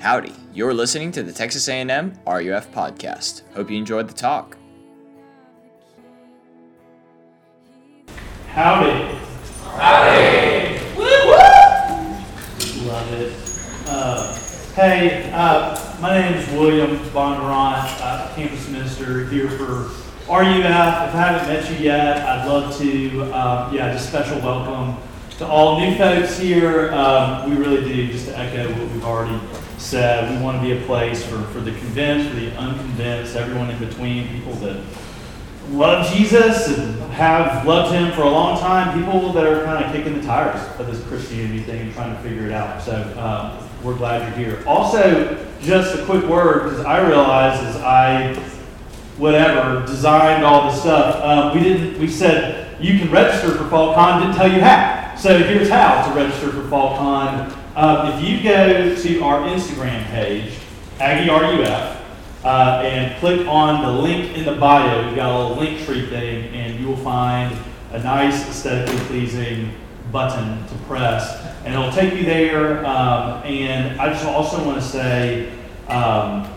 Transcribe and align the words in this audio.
Howdy, 0.00 0.32
you're 0.54 0.74
listening 0.74 1.10
to 1.10 1.24
the 1.24 1.32
Texas 1.32 1.68
A&M 1.68 2.12
RUF 2.24 2.70
podcast. 2.70 3.42
Hope 3.54 3.68
you 3.68 3.76
enjoyed 3.76 4.06
the 4.06 4.14
talk. 4.14 4.56
Howdy. 8.46 9.18
Howdy. 9.76 10.78
Woo! 10.96 11.04
Love 12.86 13.12
it. 13.12 13.32
Uh, 13.88 14.38
hey, 14.76 15.32
uh, 15.34 15.76
my 16.00 16.20
name 16.20 16.34
is 16.34 16.48
William 16.50 16.96
Bondurant, 17.10 18.00
uh, 18.00 18.32
campus 18.36 18.68
minister 18.68 19.26
here 19.26 19.50
for 19.50 19.88
RUF. 20.28 20.28
If 20.28 20.64
I 20.64 21.08
haven't 21.10 21.48
met 21.48 21.68
you 21.72 21.76
yet, 21.84 22.18
I'd 22.18 22.46
love 22.46 22.78
to, 22.78 23.22
um, 23.36 23.74
yeah, 23.74 23.92
just 23.94 24.06
a 24.06 24.08
special 24.10 24.40
welcome 24.42 25.02
to 25.38 25.46
all 25.46 25.80
new 25.80 25.98
folks 25.98 26.38
here. 26.38 26.92
Um, 26.92 27.50
we 27.50 27.56
really 27.56 27.82
do, 27.82 28.12
just 28.12 28.26
to 28.26 28.38
echo 28.38 28.68
what 28.74 28.92
we've 28.92 29.04
already 29.04 29.40
said, 29.78 30.36
we 30.36 30.44
want 30.44 30.60
to 30.60 30.62
be 30.62 30.80
a 30.80 30.86
place 30.86 31.24
for, 31.24 31.40
for 31.44 31.60
the 31.60 31.70
convinced, 31.70 32.30
for 32.30 32.36
the 32.36 32.50
unconvinced, 32.56 33.36
everyone 33.36 33.70
in 33.70 33.78
between, 33.78 34.28
people 34.28 34.52
that 34.54 34.82
love 35.70 36.10
Jesus 36.14 36.68
and 36.68 37.00
have 37.12 37.66
loved 37.66 37.94
him 37.94 38.12
for 38.12 38.22
a 38.22 38.30
long 38.30 38.58
time, 38.58 39.02
people 39.02 39.32
that 39.32 39.46
are 39.46 39.64
kind 39.64 39.84
of 39.84 39.92
kicking 39.92 40.18
the 40.18 40.26
tires 40.26 40.60
of 40.80 40.86
this 40.86 41.02
Christianity 41.06 41.60
thing 41.60 41.82
and 41.82 41.92
trying 41.92 42.14
to 42.14 42.22
figure 42.22 42.46
it 42.46 42.52
out. 42.52 42.82
So 42.82 42.94
um, 43.18 43.68
we're 43.84 43.96
glad 43.96 44.26
you're 44.28 44.46
here. 44.46 44.64
Also, 44.66 45.46
just 45.60 45.98
a 45.98 46.04
quick 46.06 46.24
word, 46.24 46.70
because 46.70 46.84
I 46.84 47.06
realized 47.06 47.62
as 47.64 47.76
I, 47.76 48.34
whatever, 49.18 49.84
designed 49.86 50.44
all 50.44 50.70
this 50.70 50.80
stuff, 50.80 51.22
um, 51.22 51.56
we 51.56 51.62
didn't, 51.62 51.98
we 52.00 52.08
said 52.08 52.80
you 52.80 52.98
can 52.98 53.10
register 53.10 53.52
for 53.52 53.64
FallCon, 53.64 54.22
didn't 54.22 54.36
tell 54.36 54.50
you 54.50 54.60
how. 54.60 55.14
So 55.16 55.38
here's 55.38 55.68
how 55.68 56.08
to 56.08 56.14
register 56.14 56.50
for 56.50 56.62
FallCon. 56.62 57.57
Um, 57.78 58.08
if 58.08 58.28
you 58.28 58.42
go 58.42 58.96
to 58.96 59.22
our 59.22 59.42
Instagram 59.42 60.04
page, 60.06 60.52
Aggie 60.98 61.30
RUF, 61.30 62.04
uh, 62.44 62.82
and 62.84 63.16
click 63.20 63.46
on 63.46 63.82
the 63.82 64.02
link 64.02 64.36
in 64.36 64.44
the 64.44 64.56
bio. 64.56 65.06
We've 65.06 65.14
got 65.14 65.30
a 65.30 65.38
little 65.38 65.56
link 65.58 65.86
tree 65.86 66.04
thing, 66.08 66.52
and 66.52 66.80
you 66.80 66.88
will 66.88 66.96
find 66.96 67.56
a 67.92 68.02
nice, 68.02 68.48
aesthetically 68.48 68.98
pleasing 69.06 69.72
button 70.10 70.66
to 70.66 70.74
press, 70.88 71.40
and 71.64 71.72
it'll 71.72 71.92
take 71.92 72.14
you 72.14 72.24
there. 72.24 72.84
Um, 72.84 73.44
and 73.44 74.00
I 74.00 74.08
just 74.08 74.24
also 74.24 74.66
want 74.66 74.82
to 74.82 74.88
say, 74.88 75.52
um, 75.86 76.52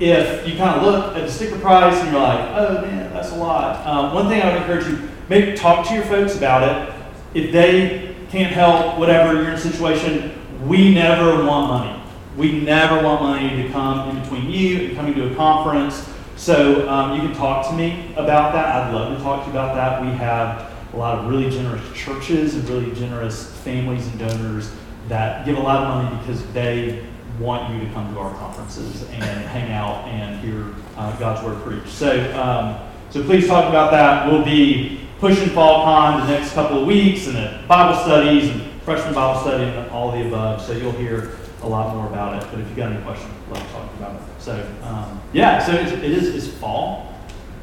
if 0.00 0.48
you 0.48 0.56
kind 0.56 0.80
of 0.80 0.82
look 0.84 1.16
at 1.18 1.26
the 1.26 1.30
sticker 1.30 1.58
price 1.58 1.96
and 1.96 2.12
you're 2.12 2.22
like, 2.22 2.48
oh 2.54 2.80
man, 2.80 3.12
that's 3.12 3.30
a 3.30 3.36
lot. 3.36 3.86
Um, 3.86 4.14
one 4.14 4.28
thing 4.30 4.40
I 4.40 4.54
would 4.54 4.62
encourage 4.62 4.86
you, 4.86 5.06
maybe 5.28 5.54
talk 5.54 5.86
to 5.88 5.94
your 5.94 6.04
folks 6.04 6.34
about 6.34 6.62
it. 6.62 6.94
If 7.34 7.52
they 7.52 8.16
can't 8.30 8.54
help, 8.54 8.98
whatever 8.98 9.34
you're 9.34 9.48
in 9.48 9.54
a 9.54 9.58
situation, 9.58 10.35
we 10.66 10.92
never 10.92 11.44
want 11.44 11.68
money. 11.68 12.02
We 12.36 12.60
never 12.60 13.02
want 13.02 13.22
money 13.22 13.62
to 13.62 13.68
come 13.70 14.10
in 14.10 14.22
between 14.22 14.50
you 14.50 14.88
and 14.88 14.96
coming 14.96 15.14
to 15.14 15.32
a 15.32 15.34
conference. 15.34 16.08
So 16.36 16.88
um, 16.88 17.14
you 17.14 17.26
can 17.26 17.34
talk 17.34 17.68
to 17.70 17.74
me 17.74 18.12
about 18.16 18.52
that. 18.52 18.66
I'd 18.66 18.92
love 18.92 19.16
to 19.16 19.22
talk 19.22 19.44
to 19.44 19.46
you 19.46 19.52
about 19.52 19.74
that. 19.74 20.02
We 20.02 20.10
have 20.18 20.72
a 20.92 20.96
lot 20.96 21.18
of 21.18 21.30
really 21.30 21.50
generous 21.50 21.82
churches 21.94 22.54
and 22.54 22.68
really 22.68 22.94
generous 22.94 23.52
families 23.58 24.06
and 24.06 24.18
donors 24.18 24.70
that 25.08 25.46
give 25.46 25.56
a 25.56 25.60
lot 25.60 25.82
of 25.82 26.04
money 26.04 26.18
because 26.18 26.44
they 26.52 27.06
want 27.38 27.72
you 27.72 27.86
to 27.86 27.92
come 27.92 28.12
to 28.14 28.20
our 28.20 28.34
conferences 28.36 29.02
and 29.10 29.22
hang 29.22 29.70
out 29.72 30.06
and 30.08 30.40
hear 30.40 30.74
uh, 30.96 31.16
God's 31.18 31.44
word 31.46 31.62
preached. 31.62 31.88
So, 31.88 32.10
um, 32.40 32.78
so 33.10 33.22
please 33.22 33.46
talk 33.46 33.68
about 33.68 33.90
that. 33.92 34.30
We'll 34.30 34.44
be 34.44 35.00
pushing 35.20 35.48
FallCon 35.48 36.26
the 36.26 36.38
next 36.38 36.52
couple 36.52 36.80
of 36.80 36.86
weeks 36.86 37.26
and 37.26 37.36
at 37.36 37.68
Bible 37.68 37.98
studies 38.02 38.50
and 38.50 38.65
freshman 38.86 39.14
Bible 39.14 39.40
study 39.40 39.64
and 39.64 39.90
all 39.90 40.12
the 40.12 40.24
above. 40.28 40.62
So 40.62 40.72
you'll 40.72 40.92
hear 40.92 41.32
a 41.62 41.68
lot 41.68 41.94
more 41.94 42.06
about 42.06 42.40
it. 42.40 42.48
But 42.50 42.60
if 42.60 42.70
you 42.70 42.76
got 42.76 42.92
any 42.92 43.02
questions, 43.02 43.32
love 43.50 43.58
to 43.58 43.72
talk 43.72 43.94
about 43.96 44.14
it. 44.14 44.22
So 44.38 44.66
um, 44.84 45.20
yeah, 45.32 45.64
so 45.66 45.72
it's, 45.72 45.90
it 45.90 46.04
is 46.04 46.34
it's 46.34 46.56
fall. 46.56 47.12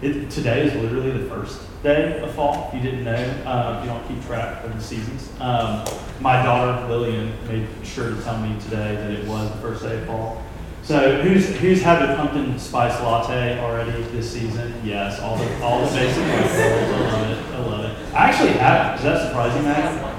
It, 0.01 0.29
today 0.29 0.67
is 0.67 0.73
literally 0.73 1.11
the 1.11 1.29
first 1.29 1.61
day 1.81 2.19
of 2.19 2.35
fall. 2.35 2.67
If 2.67 2.75
you 2.75 2.81
didn't 2.81 3.05
know, 3.05 3.13
uh, 3.13 3.79
you 3.81 3.89
don't 3.89 4.05
keep 4.05 4.21
track 4.25 4.65
of 4.65 4.75
the 4.75 4.81
seasons. 4.81 5.29
Um, 5.39 5.85
my 6.19 6.43
daughter 6.43 6.89
Lillian 6.89 7.31
made 7.47 7.67
sure 7.85 8.09
to 8.09 8.21
tell 8.23 8.37
me 8.39 8.59
today 8.59 8.95
that 8.95 9.11
it 9.11 9.25
was 9.25 9.49
the 9.49 9.57
first 9.59 9.81
day 9.83 10.01
of 10.01 10.05
fall. 10.05 10.43
So 10.81 11.21
who's 11.21 11.47
who's 11.59 11.81
had 11.81 12.05
the 12.05 12.15
pumpkin 12.17 12.59
spice 12.59 12.99
latte 12.99 13.59
already 13.59 14.03
this 14.11 14.29
season? 14.29 14.73
Yes, 14.83 15.21
all 15.21 15.37
the 15.37 15.63
all 15.63 15.85
the 15.85 15.95
basic 15.95 16.21
I 16.21 17.07
love 17.07 17.29
it. 17.29 17.55
I 17.55 17.59
love 17.59 17.85
it. 17.85 18.13
I 18.13 18.29
actually 18.29 18.51
have. 18.51 18.97
Does 18.97 19.05
that 19.05 19.27
surprising, 19.29 19.63
Matt? 19.63 20.12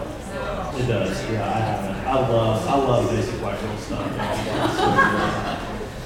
It 0.77 0.89
does. 0.89 1.31
Yeah, 1.31 1.47
I 1.47 1.61
haven't. 1.61 1.97
I 2.05 2.15
love 2.29 2.67
I 2.67 2.77
love 2.77 3.09
basic 3.09 3.41
white 3.41 3.61
girl 3.61 3.77
stuff. 3.79 4.11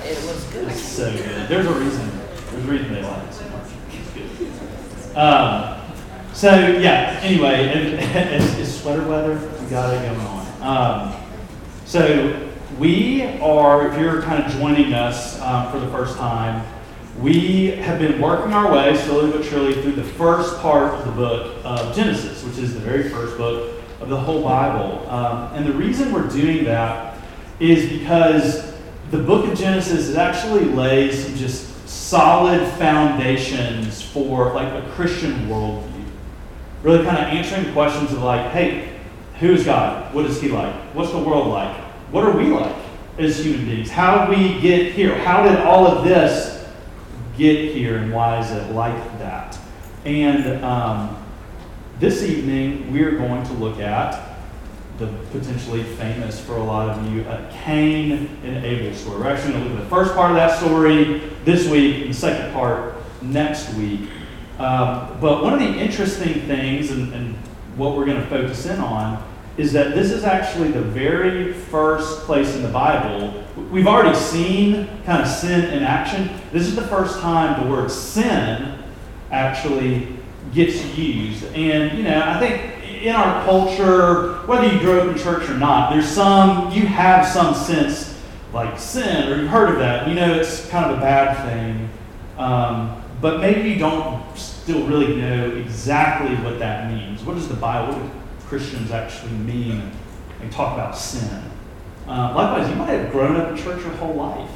It 0.04 0.26
was 0.26 0.44
good. 0.52 0.68
It's 0.68 0.82
so 0.82 1.10
good. 1.10 1.48
There's 1.48 1.66
a 1.66 1.72
reason. 1.72 2.10
There's 2.50 2.64
a 2.64 2.70
reason 2.70 2.92
they 2.92 3.02
like 3.02 3.28
it 3.28 3.32
so 3.32 3.48
much. 3.48 3.70
It's 3.92 4.38
good. 4.38 5.16
Um, 5.16 5.80
so 6.34 6.50
yeah. 6.54 7.18
Anyway, 7.22 7.64
it, 7.64 7.94
it's, 8.32 8.58
it's 8.58 8.80
sweater 8.82 9.08
weather. 9.08 9.38
We 9.62 9.70
got 9.70 9.94
it 9.94 10.06
going 10.06 10.20
on. 10.20 10.46
Um, 10.62 11.22
so 11.86 12.50
we 12.78 13.22
are. 13.40 13.88
If 13.90 13.98
you're 13.98 14.20
kind 14.20 14.44
of 14.44 14.52
joining 14.52 14.92
us 14.92 15.40
um, 15.40 15.72
for 15.72 15.80
the 15.80 15.88
first 15.88 16.18
time, 16.18 16.62
we 17.18 17.68
have 17.68 17.98
been 17.98 18.20
working 18.20 18.52
our 18.52 18.70
way 18.70 18.94
slowly 18.98 19.32
but 19.32 19.46
surely 19.46 19.80
through 19.80 19.92
the 19.92 20.04
first 20.04 20.58
part 20.58 20.92
of 20.92 21.06
the 21.06 21.12
book 21.12 21.56
of 21.64 21.96
Genesis, 21.96 22.44
which 22.44 22.58
is 22.58 22.74
the 22.74 22.80
very 22.80 23.08
first 23.08 23.38
book 23.38 23.77
of 24.00 24.08
the 24.08 24.16
whole 24.16 24.42
Bible. 24.42 25.08
Um, 25.10 25.54
and 25.54 25.66
the 25.66 25.72
reason 25.72 26.12
we're 26.12 26.28
doing 26.28 26.64
that 26.64 27.18
is 27.60 27.88
because 27.98 28.74
the 29.10 29.18
book 29.18 29.50
of 29.50 29.58
Genesis 29.58 30.14
actually 30.14 30.64
lays 30.66 31.24
some 31.24 31.34
just 31.34 31.88
solid 31.88 32.66
foundations 32.74 34.02
for 34.02 34.52
like 34.52 34.72
a 34.72 34.88
Christian 34.90 35.32
worldview. 35.48 36.04
Really 36.82 37.04
kind 37.04 37.18
of 37.18 37.24
answering 37.24 37.72
questions 37.72 38.12
of 38.12 38.22
like, 38.22 38.50
hey, 38.52 38.96
who 39.40 39.52
is 39.52 39.64
God? 39.64 40.14
What 40.14 40.26
is 40.26 40.40
he 40.40 40.48
like? 40.48 40.74
What's 40.94 41.10
the 41.10 41.18
world 41.18 41.48
like? 41.48 41.76
What 42.10 42.24
are 42.24 42.36
we 42.36 42.46
like 42.46 42.76
as 43.18 43.44
human 43.44 43.64
beings? 43.64 43.90
How 43.90 44.26
did 44.26 44.38
we 44.38 44.60
get 44.60 44.92
here? 44.92 45.16
How 45.18 45.42
did 45.42 45.58
all 45.60 45.86
of 45.86 46.04
this 46.04 46.66
get 47.36 47.74
here 47.74 47.98
and 47.98 48.12
why 48.12 48.40
is 48.40 48.50
it 48.50 48.72
like 48.72 49.18
that? 49.18 49.58
And 50.04 50.64
um, 50.64 51.16
this 51.98 52.22
evening, 52.22 52.92
we 52.92 53.02
are 53.02 53.10
going 53.10 53.44
to 53.44 53.52
look 53.54 53.80
at 53.80 54.36
the 54.98 55.08
potentially 55.32 55.82
famous 55.82 56.40
for 56.40 56.56
a 56.56 56.62
lot 56.62 56.88
of 56.88 57.12
you 57.12 57.22
uh, 57.22 57.50
Cain 57.64 58.28
and 58.44 58.64
Abel 58.64 58.96
story. 58.96 59.20
We're 59.20 59.30
actually 59.30 59.54
going 59.54 59.64
to 59.64 59.70
look 59.70 59.78
at 59.80 59.84
the 59.84 59.90
first 59.90 60.14
part 60.14 60.30
of 60.30 60.36
that 60.36 60.58
story 60.58 61.30
this 61.44 61.68
week 61.68 62.02
and 62.02 62.10
the 62.10 62.14
second 62.14 62.52
part 62.52 62.94
next 63.20 63.74
week. 63.74 64.10
Um, 64.58 65.18
but 65.20 65.42
one 65.42 65.54
of 65.54 65.60
the 65.60 65.78
interesting 65.78 66.34
things, 66.42 66.90
and, 66.90 67.12
and 67.12 67.34
what 67.76 67.96
we're 67.96 68.06
going 68.06 68.20
to 68.20 68.26
focus 68.28 68.66
in 68.66 68.78
on, 68.78 69.24
is 69.56 69.72
that 69.72 69.94
this 69.96 70.12
is 70.12 70.22
actually 70.22 70.70
the 70.70 70.82
very 70.82 71.52
first 71.52 72.20
place 72.20 72.54
in 72.54 72.62
the 72.62 72.68
Bible. 72.68 73.44
We've 73.72 73.88
already 73.88 74.16
seen 74.16 74.88
kind 75.04 75.20
of 75.20 75.28
sin 75.28 75.64
in 75.72 75.82
action. 75.82 76.30
This 76.52 76.68
is 76.68 76.76
the 76.76 76.86
first 76.86 77.18
time 77.20 77.64
the 77.64 77.70
word 77.70 77.90
sin 77.90 78.78
actually 79.32 80.17
gets 80.54 80.84
used. 80.96 81.44
And, 81.54 81.96
you 81.96 82.04
know, 82.04 82.22
I 82.24 82.38
think 82.38 83.02
in 83.02 83.14
our 83.14 83.44
culture, 83.44 84.34
whether 84.46 84.66
you 84.66 84.78
grew 84.80 85.00
up 85.00 85.08
in 85.08 85.22
church 85.22 85.48
or 85.48 85.56
not, 85.56 85.92
there's 85.92 86.08
some, 86.08 86.70
you 86.72 86.86
have 86.86 87.26
some 87.26 87.54
sense 87.54 88.18
like 88.52 88.78
sin, 88.78 89.30
or 89.30 89.36
you've 89.40 89.50
heard 89.50 89.70
of 89.70 89.78
that. 89.78 90.08
You 90.08 90.14
know 90.14 90.34
it's 90.34 90.66
kind 90.68 90.90
of 90.90 90.98
a 90.98 91.00
bad 91.00 91.36
thing. 91.48 91.90
Um, 92.38 93.02
but 93.20 93.40
maybe 93.40 93.68
you 93.70 93.78
don't 93.78 94.36
still 94.36 94.86
really 94.86 95.16
know 95.16 95.50
exactly 95.56 96.34
what 96.36 96.58
that 96.58 96.90
means. 96.90 97.22
What 97.24 97.34
does 97.34 97.48
the 97.48 97.54
Bible, 97.54 97.94
what 97.94 98.02
do 98.02 98.46
Christians 98.46 98.90
actually 98.90 99.32
mean 99.32 99.90
and 100.40 100.52
talk 100.52 100.74
about 100.74 100.96
sin? 100.96 101.42
Uh, 102.06 102.32
likewise, 102.34 102.70
you 102.70 102.76
might 102.76 102.90
have 102.90 103.12
grown 103.12 103.36
up 103.36 103.50
in 103.50 103.56
church 103.56 103.82
your 103.82 103.92
whole 103.94 104.14
life, 104.14 104.50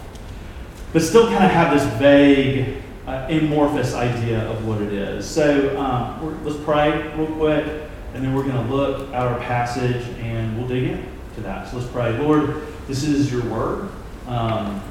but 0.93 1.03
still 1.03 1.27
kind 1.27 1.45
of 1.45 1.51
have 1.51 1.75
this 1.75 1.85
vague, 1.99 2.83
uh, 3.13 3.27
amorphous 3.29 3.95
idea 3.95 4.41
of 4.49 4.67
what 4.67 4.81
it 4.81 4.93
is. 4.93 5.29
So 5.29 5.79
um, 5.79 6.45
let's 6.45 6.57
pray 6.65 7.15
real 7.17 7.27
quick, 7.27 7.67
and 8.15 8.25
then 8.25 8.35
we're 8.35 8.45
going 8.45 8.67
to 8.67 8.75
look 8.75 9.09
at 9.09 9.27
our 9.27 9.39
passage 9.41 10.03
and 10.19 10.57
we'll 10.57 10.69
dig 10.69 10.85
into 10.85 11.41
that. 11.43 11.69
So 11.69 11.79
let's 11.79 11.91
pray. 11.91 12.17
Lord, 12.19 12.67
this 12.89 13.05
is 13.05 13.31
your 13.31 13.45
word. 13.45 13.91
Um, 14.27 14.83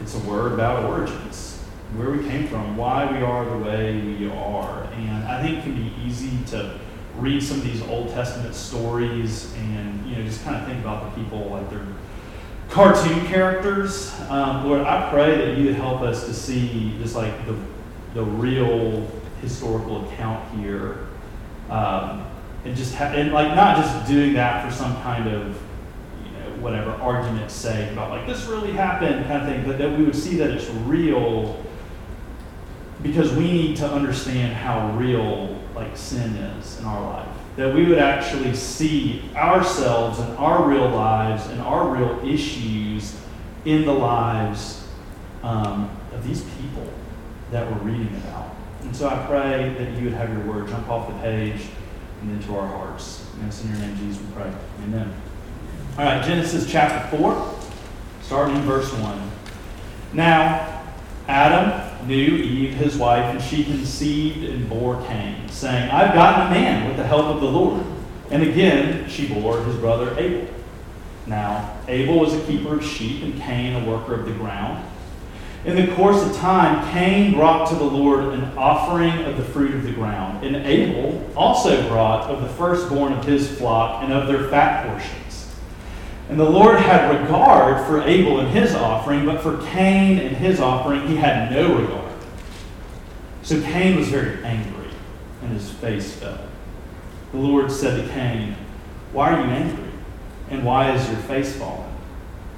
it's 0.00 0.14
a 0.14 0.20
word 0.20 0.52
about 0.52 0.84
origins, 0.84 1.58
where 1.96 2.10
we 2.10 2.26
came 2.28 2.46
from, 2.46 2.76
why 2.76 3.10
we 3.10 3.22
are 3.22 3.44
the 3.44 3.58
way 3.58 4.00
we 4.00 4.30
are. 4.30 4.84
And 4.84 5.24
I 5.24 5.42
think 5.42 5.58
it 5.58 5.62
can 5.64 5.74
be 5.74 5.92
easy 6.02 6.32
to 6.48 6.78
read 7.18 7.42
some 7.42 7.58
of 7.58 7.64
these 7.64 7.82
Old 7.82 8.10
Testament 8.10 8.54
stories 8.54 9.54
and 9.54 10.06
you 10.06 10.16
know 10.16 10.22
just 10.22 10.44
kind 10.44 10.56
of 10.56 10.66
think 10.66 10.80
about 10.80 11.14
the 11.14 11.22
people 11.22 11.48
like 11.48 11.68
they're 11.70 11.86
cartoon 12.70 13.26
characters. 13.26 14.12
Um, 14.28 14.66
Lord, 14.66 14.82
I 14.82 15.08
pray 15.10 15.36
that 15.36 15.58
you 15.58 15.66
would 15.66 15.76
help 15.76 16.02
us 16.02 16.24
to 16.26 16.34
see 16.34 16.96
just 16.98 17.14
like 17.14 17.46
the 17.46 17.56
the 18.14 18.24
real 18.24 19.06
historical 19.42 20.08
account 20.08 20.58
here, 20.58 21.06
um, 21.68 22.26
and 22.64 22.74
just 22.74 22.94
ha- 22.94 23.12
and 23.14 23.32
like 23.32 23.54
not 23.54 23.76
just 23.76 24.08
doing 24.08 24.32
that 24.34 24.66
for 24.66 24.74
some 24.74 25.00
kind 25.02 25.28
of 25.28 25.60
you 26.24 26.32
know 26.32 26.50
whatever 26.60 26.90
argument's 26.92 27.54
sake 27.54 27.92
about 27.92 28.10
like 28.10 28.26
this 28.26 28.46
really 28.46 28.72
happened 28.72 29.26
kind 29.26 29.42
of 29.42 29.48
thing, 29.48 29.64
but 29.66 29.78
that 29.78 29.96
we 29.96 30.04
would 30.04 30.16
see 30.16 30.36
that 30.36 30.50
it's 30.50 30.68
real 30.86 31.62
because 33.02 33.32
we 33.34 33.44
need 33.44 33.76
to 33.76 33.86
understand 33.86 34.54
how 34.54 34.90
real 34.96 35.60
like 35.74 35.96
sin 35.96 36.34
is 36.36 36.78
in 36.80 36.86
our 36.86 37.02
life. 37.02 37.35
That 37.56 37.74
we 37.74 37.86
would 37.86 37.98
actually 37.98 38.54
see 38.54 39.22
ourselves 39.34 40.18
and 40.18 40.36
our 40.36 40.68
real 40.68 40.88
lives 40.88 41.46
and 41.46 41.60
our 41.62 41.88
real 41.88 42.20
issues 42.26 43.18
in 43.64 43.84
the 43.84 43.92
lives 43.92 44.86
um, 45.42 45.90
of 46.12 46.26
these 46.26 46.42
people 46.60 46.86
that 47.50 47.70
we're 47.70 47.90
reading 47.90 48.14
about. 48.16 48.54
And 48.82 48.94
so 48.94 49.08
I 49.08 49.26
pray 49.26 49.74
that 49.78 49.98
you 49.98 50.04
would 50.04 50.14
have 50.14 50.32
your 50.32 50.42
word 50.42 50.68
jump 50.68 50.88
off 50.88 51.08
the 51.08 51.18
page 51.20 51.62
and 52.22 52.30
into 52.30 52.56
our 52.56 52.66
hearts. 52.66 53.26
And 53.34 53.48
it's 53.48 53.62
in 53.64 53.70
your 53.70 53.78
name, 53.78 53.96
Jesus, 53.96 54.22
we 54.22 54.32
pray. 54.34 54.52
Amen. 54.84 55.12
All 55.98 56.04
right, 56.04 56.24
Genesis 56.24 56.70
chapter 56.70 57.16
4, 57.16 57.54
starting 58.22 58.56
in 58.56 58.62
verse 58.62 58.92
1. 58.92 59.30
Now, 60.12 60.75
Adam 61.28 62.06
knew 62.06 62.36
Eve, 62.36 62.74
his 62.74 62.96
wife, 62.96 63.24
and 63.24 63.42
she 63.42 63.64
conceived 63.64 64.44
and 64.44 64.68
bore 64.68 65.04
Cain, 65.06 65.48
saying, 65.48 65.90
I've 65.90 66.14
gotten 66.14 66.46
a 66.46 66.50
man 66.50 66.86
with 66.86 66.96
the 66.96 67.06
help 67.06 67.26
of 67.26 67.40
the 67.40 67.50
Lord. 67.50 67.84
And 68.30 68.42
again, 68.42 69.08
she 69.08 69.28
bore 69.28 69.62
his 69.64 69.76
brother 69.76 70.16
Abel. 70.18 70.48
Now, 71.26 71.76
Abel 71.88 72.20
was 72.20 72.34
a 72.34 72.40
keeper 72.42 72.76
of 72.76 72.84
sheep, 72.84 73.22
and 73.22 73.40
Cain 73.40 73.82
a 73.82 73.84
worker 73.88 74.14
of 74.14 74.26
the 74.26 74.32
ground. 74.32 74.84
In 75.64 75.74
the 75.74 75.92
course 75.96 76.24
of 76.24 76.36
time, 76.36 76.88
Cain 76.92 77.32
brought 77.34 77.68
to 77.70 77.74
the 77.74 77.82
Lord 77.82 78.34
an 78.34 78.44
offering 78.56 79.24
of 79.24 79.36
the 79.36 79.42
fruit 79.42 79.74
of 79.74 79.82
the 79.82 79.90
ground, 79.90 80.46
and 80.46 80.54
Abel 80.54 81.28
also 81.34 81.88
brought 81.88 82.30
of 82.30 82.40
the 82.40 82.48
firstborn 82.50 83.12
of 83.12 83.24
his 83.24 83.58
flock 83.58 84.04
and 84.04 84.12
of 84.12 84.28
their 84.28 84.48
fat 84.48 84.86
portions. 84.86 85.25
And 86.28 86.40
the 86.40 86.48
Lord 86.48 86.78
had 86.80 87.20
regard 87.20 87.86
for 87.86 88.02
Abel 88.02 88.40
and 88.40 88.48
his 88.48 88.74
offering, 88.74 89.24
but 89.24 89.40
for 89.40 89.64
Cain 89.68 90.18
and 90.18 90.36
his 90.36 90.60
offering 90.60 91.06
he 91.06 91.16
had 91.16 91.52
no 91.52 91.76
regard. 91.76 92.12
So 93.42 93.60
Cain 93.62 93.96
was 93.96 94.08
very 94.08 94.42
angry, 94.42 94.90
and 95.42 95.52
his 95.52 95.70
face 95.70 96.16
fell. 96.16 96.40
The 97.30 97.38
Lord 97.38 97.70
said 97.70 98.02
to 98.02 98.12
Cain, 98.12 98.56
Why 99.12 99.34
are 99.34 99.44
you 99.44 99.50
angry? 99.50 99.90
And 100.50 100.64
why 100.64 100.92
is 100.92 101.08
your 101.08 101.18
face 101.18 101.54
fallen? 101.56 101.92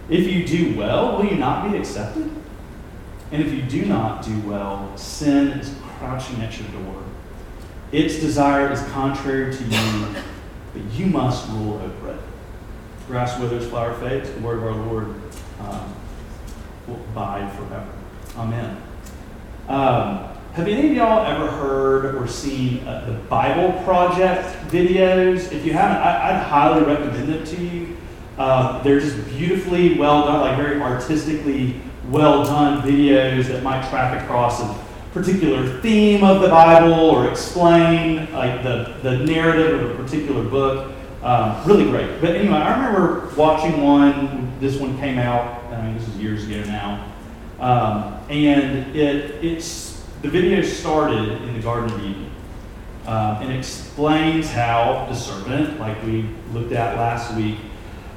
If 0.09 0.27
you 0.27 0.47
do 0.47 0.79
well, 0.79 1.17
will 1.17 1.27
you 1.27 1.37
not 1.37 1.71
be 1.71 1.77
accepted? 1.77 2.31
And 3.31 3.43
if 3.43 3.53
you 3.53 3.63
do 3.63 3.85
not 3.85 4.25
do 4.25 4.41
well, 4.49 4.97
sin 4.97 5.49
is 5.49 5.75
crouching 5.83 6.41
at 6.41 6.59
your 6.59 6.69
door. 6.69 7.03
Its 7.93 8.19
desire 8.19 8.73
is 8.73 8.83
contrary 8.85 9.55
to 9.55 9.65
you, 9.65 10.07
but 10.73 10.83
you 10.93 11.07
must 11.07 11.49
rule 11.51 11.75
over 11.75 12.13
it. 12.13 12.21
Grass 13.09 13.41
withers, 13.41 13.67
flower 13.67 13.95
fades. 13.95 14.31
The 14.31 14.41
word 14.41 14.59
of 14.59 14.65
our 14.65 14.75
Lord 14.75 15.07
um, 15.61 15.95
will 16.87 16.97
abide 16.97 17.51
forever. 17.57 17.89
Amen. 18.37 18.77
Um, 19.67 20.29
have 20.53 20.69
any 20.69 20.91
of 20.91 20.95
y'all 20.95 21.25
ever 21.25 21.51
heard 21.51 22.15
or 22.17 22.29
seen 22.29 22.87
uh, 22.87 23.07
the 23.07 23.15
Bible 23.29 23.83
Project 23.85 24.47
videos? 24.71 25.51
If 25.51 25.65
you 25.65 25.73
haven't, 25.73 25.97
I, 25.97 26.33
would 26.33 26.43
highly 26.43 26.85
recommend 26.85 27.33
them 27.33 27.45
to 27.45 27.63
you. 27.63 27.97
Uh, 28.37 28.83
they're 28.83 29.01
just 29.01 29.27
beautifully 29.29 29.99
well 29.99 30.27
done, 30.27 30.41
like 30.41 30.59
very 30.59 30.79
artistically 30.79 31.81
well 32.11 32.45
done 32.45 32.83
videos 32.83 33.47
that 33.47 33.63
might 33.63 33.89
track 33.89 34.23
across 34.23 34.61
a 34.61 34.85
particular 35.15 35.81
theme 35.81 36.25
of 36.25 36.43
the 36.43 36.49
Bible 36.49 36.93
or 36.93 37.31
explain 37.31 38.31
like 38.33 38.63
the, 38.63 38.95
the 39.03 39.17
narrative 39.19 39.81
of 39.81 39.99
a 39.99 40.03
particular 40.03 40.45
book. 40.45 40.93
Um, 41.23 41.67
really 41.67 41.85
great. 41.85 42.21
But 42.21 42.37
anyway, 42.37 42.57
I 42.57 42.77
remember 42.77 43.33
watching 43.37 43.83
one. 43.83 44.53
This 44.61 44.77
one 44.77 44.99
came 44.99 45.19
out. 45.19 45.65
I 45.73 45.83
mean, 45.83 45.99
this 45.99 46.09
is 46.09 46.17
years 46.17 46.45
ago 46.45 46.63
now, 46.65 47.13
um, 47.61 48.31
and 48.31 48.95
it 48.97 49.45
it's 49.45 50.05
the 50.23 50.29
video 50.29 50.63
started 50.63 51.43
in 51.43 51.55
the 51.55 51.61
Garden 51.61 51.93
of 51.93 52.05
Eden 52.05 52.31
um, 53.07 53.43
and 53.43 53.53
explains 53.53 54.51
how 54.51 55.07
the 55.09 55.15
serpent, 55.15 55.81
like 55.81 56.03
we 56.05 56.29
looked 56.53 56.73
at 56.73 56.97
last 56.97 57.35
week, 57.37 57.57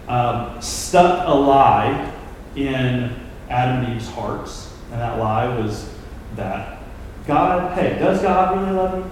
um, 0.07 0.61
stuck 0.61 1.27
a 1.27 1.33
lie 1.33 2.11
in 2.55 3.15
Adam 3.49 3.85
and 3.85 3.95
Eve's 3.95 4.09
hearts. 4.09 4.73
And 4.91 4.99
that 4.99 5.17
lie 5.19 5.47
was 5.57 5.89
that 6.35 6.83
God, 7.25 7.77
hey, 7.77 7.97
does 7.97 8.21
God 8.21 8.59
really 8.59 8.73
love 8.73 8.97
you? 8.97 9.11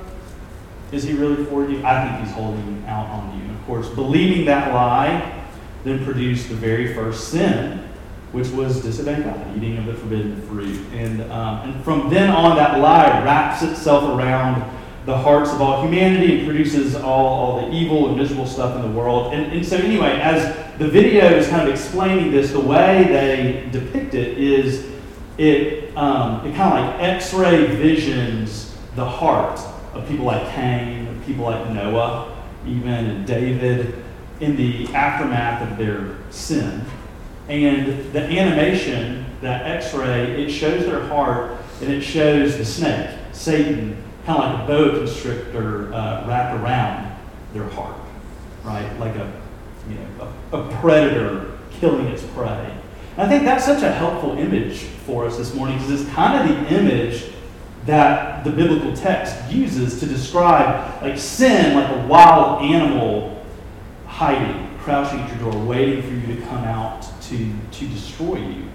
Is 0.92 1.04
he 1.04 1.14
really 1.14 1.46
for 1.46 1.70
you? 1.70 1.86
I 1.86 2.04
think 2.04 2.26
he's 2.26 2.36
holding 2.36 2.84
out 2.86 3.08
on 3.08 3.40
you. 3.40 3.49
Of 3.60 3.66
course, 3.66 3.90
believing 3.90 4.46
that 4.46 4.74
lie 4.74 5.36
then 5.84 6.04
produced 6.04 6.50
the 6.50 6.56
very 6.56 6.94
first 6.94 7.30
sin, 7.30 7.88
which 8.32 8.50
was 8.50 8.82
disobeying 8.82 9.24
God, 9.24 9.58
eating 9.58 9.78
of 9.78 9.86
the 9.86 9.94
forbidden 9.94 10.42
fruit. 10.44 10.80
And, 10.94 11.22
um, 11.32 11.70
and 11.70 11.84
from 11.84 12.10
then 12.10 12.30
on, 12.30 12.58
that 12.58 12.80
lie 12.80 13.24
wraps 13.24 13.64
itself 13.64 14.04
around 14.18 14.62
the 15.06 15.18
hearts 15.18 15.52
of 15.52 15.62
all 15.62 15.82
humanity 15.82 16.40
and 16.40 16.48
produces 16.48 16.96
all, 16.96 17.04
all 17.06 17.62
the 17.62 17.74
evil 17.74 18.10
and 18.10 18.18
miserable 18.18 18.46
stuff 18.46 18.76
in 18.76 18.82
the 18.82 18.98
world. 18.98 19.34
And, 19.34 19.52
and 19.54 19.66
so, 19.66 19.78
anyway, 19.78 20.20
as 20.22 20.56
the 20.78 20.88
video 20.88 21.26
is 21.36 21.48
kind 21.48 21.68
of 21.68 21.74
explaining 21.74 22.32
this, 22.32 22.52
the 22.52 22.60
way 22.60 23.06
they 23.08 23.70
depict 23.72 24.14
it 24.14 24.38
is 24.38 24.86
it, 25.38 25.96
um, 25.98 26.46
it 26.46 26.56
kind 26.56 26.78
of 26.78 26.86
like 26.86 27.02
x 27.02 27.34
ray 27.34 27.66
visions 27.78 28.76
the 28.96 29.06
heart 29.06 29.60
of 29.94 30.08
people 30.08 30.26
like 30.26 30.46
Cain, 30.54 31.08
of 31.08 31.26
people 31.26 31.46
like 31.46 31.70
Noah, 31.72 32.29
even, 32.66 32.90
and 32.90 33.28
David 33.28 33.96
in 34.40 34.56
the 34.56 34.88
aftermath 34.94 35.70
of 35.70 35.78
their 35.78 36.16
sin. 36.30 36.84
And 37.48 38.12
the 38.14 38.22
animation, 38.22 39.26
that 39.42 39.66
x 39.66 39.94
ray, 39.94 40.44
it 40.44 40.52
shows 40.52 40.86
their 40.86 41.06
heart 41.08 41.58
and 41.82 41.92
it 41.92 42.02
shows 42.02 42.58
the 42.58 42.66
snake, 42.66 43.10
Satan, 43.32 44.04
kind 44.26 44.44
of 44.44 44.54
like 44.54 44.64
a 44.64 44.68
boa 44.68 45.00
constrictor 45.00 45.94
uh, 45.94 46.28
wrapped 46.28 46.62
around 46.62 47.18
their 47.54 47.68
heart, 47.70 47.96
right? 48.64 49.00
Like 49.00 49.16
a, 49.16 49.32
you 49.90 49.96
know, 49.96 50.34
a, 50.52 50.58
a 50.58 50.76
predator 50.80 51.58
killing 51.72 52.08
its 52.08 52.24
prey. 52.24 52.78
And 53.18 53.22
I 53.22 53.30
think 53.30 53.44
that's 53.44 53.66
such 53.66 53.82
a 53.82 53.92
helpful 53.92 54.38
image 54.38 54.80
for 55.06 55.26
us 55.26 55.38
this 55.38 55.54
morning 55.56 55.78
because 55.78 56.02
it's 56.02 56.10
kind 56.12 56.50
of 56.50 56.56
the 56.56 56.76
image 56.76 57.32
that 57.90 58.44
the 58.44 58.52
biblical 58.52 58.96
text 58.96 59.36
uses 59.52 60.00
to 60.00 60.06
describe 60.06 61.02
like 61.02 61.18
sin 61.18 61.76
like 61.76 61.90
a 61.90 62.08
wild 62.08 62.64
animal 62.64 63.44
hiding, 64.06 64.78
crouching 64.78 65.20
at 65.20 65.30
your 65.30 65.52
door, 65.52 65.66
waiting 65.66 66.02
for 66.04 66.10
you 66.10 66.36
to 66.36 66.42
come 66.44 66.64
out 66.66 67.02
to, 67.24 67.52
to 67.72 67.88
destroy 67.88 68.38
you. 68.38 68.66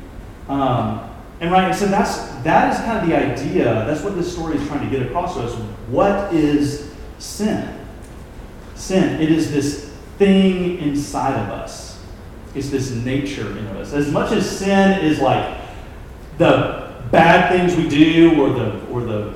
Um, 0.49 1.09
and 1.40 1.52
right, 1.52 1.75
so 1.75 1.87
that's 1.87 2.18
that 2.44 2.73
is 2.73 2.80
kind 2.80 2.99
of 2.99 3.09
the 3.09 3.16
idea. 3.16 3.64
That's 3.87 4.02
what 4.02 4.16
this 4.16 4.33
story 4.33 4.56
is 4.56 4.66
trying 4.66 4.88
to 4.88 4.97
get 4.97 5.06
across 5.06 5.35
to 5.35 5.42
us. 5.42 5.54
What 5.88 6.33
is 6.33 6.92
sin? 7.18 7.80
Sin. 8.75 9.21
It 9.21 9.30
is 9.30 9.52
this 9.52 9.90
thing 10.18 10.78
inside 10.78 11.35
of 11.35 11.50
us. 11.50 12.02
It's 12.54 12.71
this 12.71 12.92
nature 12.92 13.50
in 13.59 13.66
us. 13.68 13.92
As 13.92 14.11
much 14.11 14.33
as 14.33 14.49
sin 14.49 15.04
is 15.04 15.21
like 15.21 15.61
the 16.38 16.83
bad 17.14 17.52
things 17.52 17.76
we 17.76 17.88
do 17.88 18.42
or 18.42 18.50
the 18.50 18.85
or 18.87 19.02
the 19.02 19.33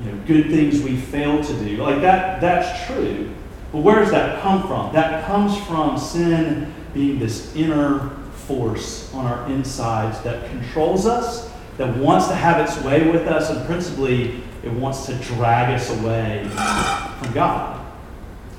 you 0.00 0.12
know 0.12 0.18
good 0.26 0.46
things 0.46 0.80
we 0.82 0.96
fail 0.96 1.42
to 1.42 1.52
do, 1.64 1.76
like 1.78 2.00
that 2.00 2.40
that's 2.40 2.86
true. 2.86 3.28
But 3.72 3.78
where 3.78 3.96
does 3.96 4.12
that 4.12 4.40
come 4.40 4.66
from? 4.66 4.92
That 4.94 5.26
comes 5.26 5.58
from 5.66 5.98
sin 5.98 6.72
being 6.94 7.18
this 7.18 7.54
inner 7.54 8.10
force 8.46 9.12
on 9.12 9.26
our 9.26 9.50
insides 9.50 10.20
that 10.22 10.48
controls 10.48 11.06
us, 11.06 11.50
that 11.76 11.94
wants 11.96 12.28
to 12.28 12.34
have 12.34 12.66
its 12.66 12.82
way 12.82 13.10
with 13.10 13.26
us, 13.26 13.50
and 13.50 13.66
principally, 13.66 14.42
it 14.62 14.72
wants 14.72 15.04
to 15.06 15.14
drag 15.16 15.74
us 15.74 15.90
away 16.00 16.48
from 16.48 17.32
God. 17.34 17.86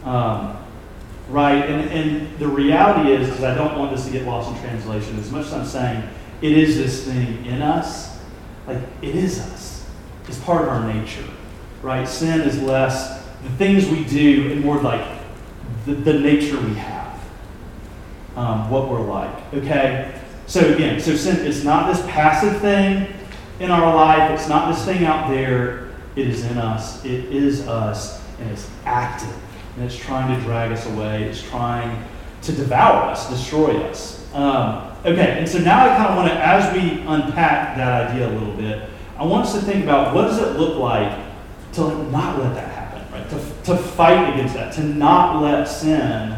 Um, 0.04 0.58
right? 1.30 1.64
And, 1.66 1.90
and 1.90 2.40
the 2.40 2.48
reality 2.48 3.12
is, 3.12 3.28
because 3.28 3.44
I 3.44 3.56
don't 3.56 3.80
want 3.80 3.96
this 3.96 4.06
to 4.06 4.12
get 4.12 4.26
lost 4.26 4.52
in 4.52 4.62
translation, 4.62 5.18
as 5.18 5.32
much 5.32 5.48
as 5.48 5.54
I'm 5.54 5.66
saying 5.66 6.04
it 6.42 6.52
is 6.52 6.78
this 6.78 7.06
thing 7.06 7.46
in 7.46 7.62
us, 7.62 8.09
like 8.70 8.84
it 9.02 9.16
is 9.16 9.40
us. 9.40 9.88
It's 10.28 10.40
part 10.40 10.64
of 10.64 10.70
our 10.70 10.94
nature, 10.94 11.26
right? 11.82 12.08
Sin 12.08 12.42
is 12.42 12.62
less 12.62 13.24
the 13.44 13.50
things 13.58 13.88
we 13.88 14.04
do 14.04 14.52
and 14.52 14.62
more 14.62 14.82
like 14.82 15.20
the, 15.86 15.94
the 15.94 16.14
nature 16.14 16.60
we 16.60 16.74
have 16.76 17.20
um, 18.36 18.70
what 18.70 18.90
we're 18.90 19.02
like. 19.02 19.54
Okay? 19.54 20.20
So 20.48 20.74
again, 20.74 21.00
so 21.00 21.16
sin 21.16 21.46
is 21.46 21.64
not 21.64 21.94
this 21.94 22.04
passive 22.08 22.60
thing 22.62 23.08
in 23.60 23.72
our 23.72 23.94
life, 23.94 24.32
it's 24.32 24.48
not 24.48 24.74
this 24.74 24.84
thing 24.86 25.06
out 25.06 25.30
there. 25.30 25.90
It 26.16 26.28
is 26.28 26.46
in 26.46 26.58
us. 26.58 27.04
It 27.06 27.26
is 27.26 27.68
us, 27.68 28.24
and 28.40 28.50
it's 28.50 28.70
active. 28.86 29.36
And 29.76 29.86
it's 29.86 29.96
trying 29.96 30.36
to 30.36 30.42
drag 30.44 30.72
us 30.72 30.86
away. 30.88 31.24
It's 31.24 31.42
trying 31.42 32.04
to 32.42 32.52
devour 32.52 33.04
us, 33.04 33.30
destroy 33.30 33.78
us. 33.84 34.19
Um, 34.34 34.92
okay, 35.06 35.40
and 35.40 35.50
so 35.50 35.60
now 35.60 35.86
I 35.86 35.96
kind 35.98 36.10
of 36.10 36.16
want 36.18 36.30
to, 36.30 36.36
as 36.36 36.74
we 36.74 37.02
unpack 37.08 37.76
that 37.78 38.12
idea 38.12 38.30
a 38.30 38.32
little 38.32 38.54
bit, 38.56 38.90
I 39.18 39.26
want 39.26 39.46
us 39.46 39.54
to 39.54 39.62
think 39.62 39.84
about 39.84 40.14
what 40.14 40.24
does 40.24 40.40
it 40.40 40.58
look 40.58 40.78
like 40.78 41.18
to 41.74 42.04
not 42.12 42.40
let 42.40 42.54
that 42.56 42.72
happen, 42.72 43.12
right? 43.12 43.30
To, 43.30 43.38
to 43.66 43.78
fight 43.78 44.34
against 44.34 44.54
that, 44.54 44.74
to 44.74 44.84
not 44.84 45.42
let 45.42 45.66
sin 45.66 46.38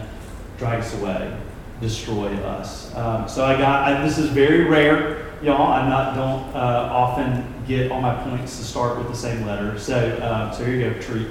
drag 0.58 0.80
us 0.80 0.94
away. 1.00 1.38
destroy 1.82 2.32
us. 2.44 2.96
Um, 2.96 3.28
so 3.28 3.44
I 3.44 3.58
got, 3.58 3.92
I, 3.92 4.04
this 4.04 4.18
is 4.18 4.30
very 4.30 4.66
rare, 4.66 5.34
y'all. 5.42 5.74
I 5.74 5.90
not 5.90 6.16
don't 6.16 6.56
uh, 6.56 6.90
often 6.92 7.44
get 7.68 7.92
all 7.92 8.02
my 8.02 8.16
points 8.24 8.58
to 8.58 8.64
start 8.64 8.98
with 8.98 9.08
the 9.08 9.16
same 9.16 9.46
letter. 9.46 9.78
So, 9.78 9.98
uh, 9.98 10.52
so 10.52 10.64
here 10.64 10.76
you 10.76 10.94
go, 10.94 11.02
treat. 11.02 11.28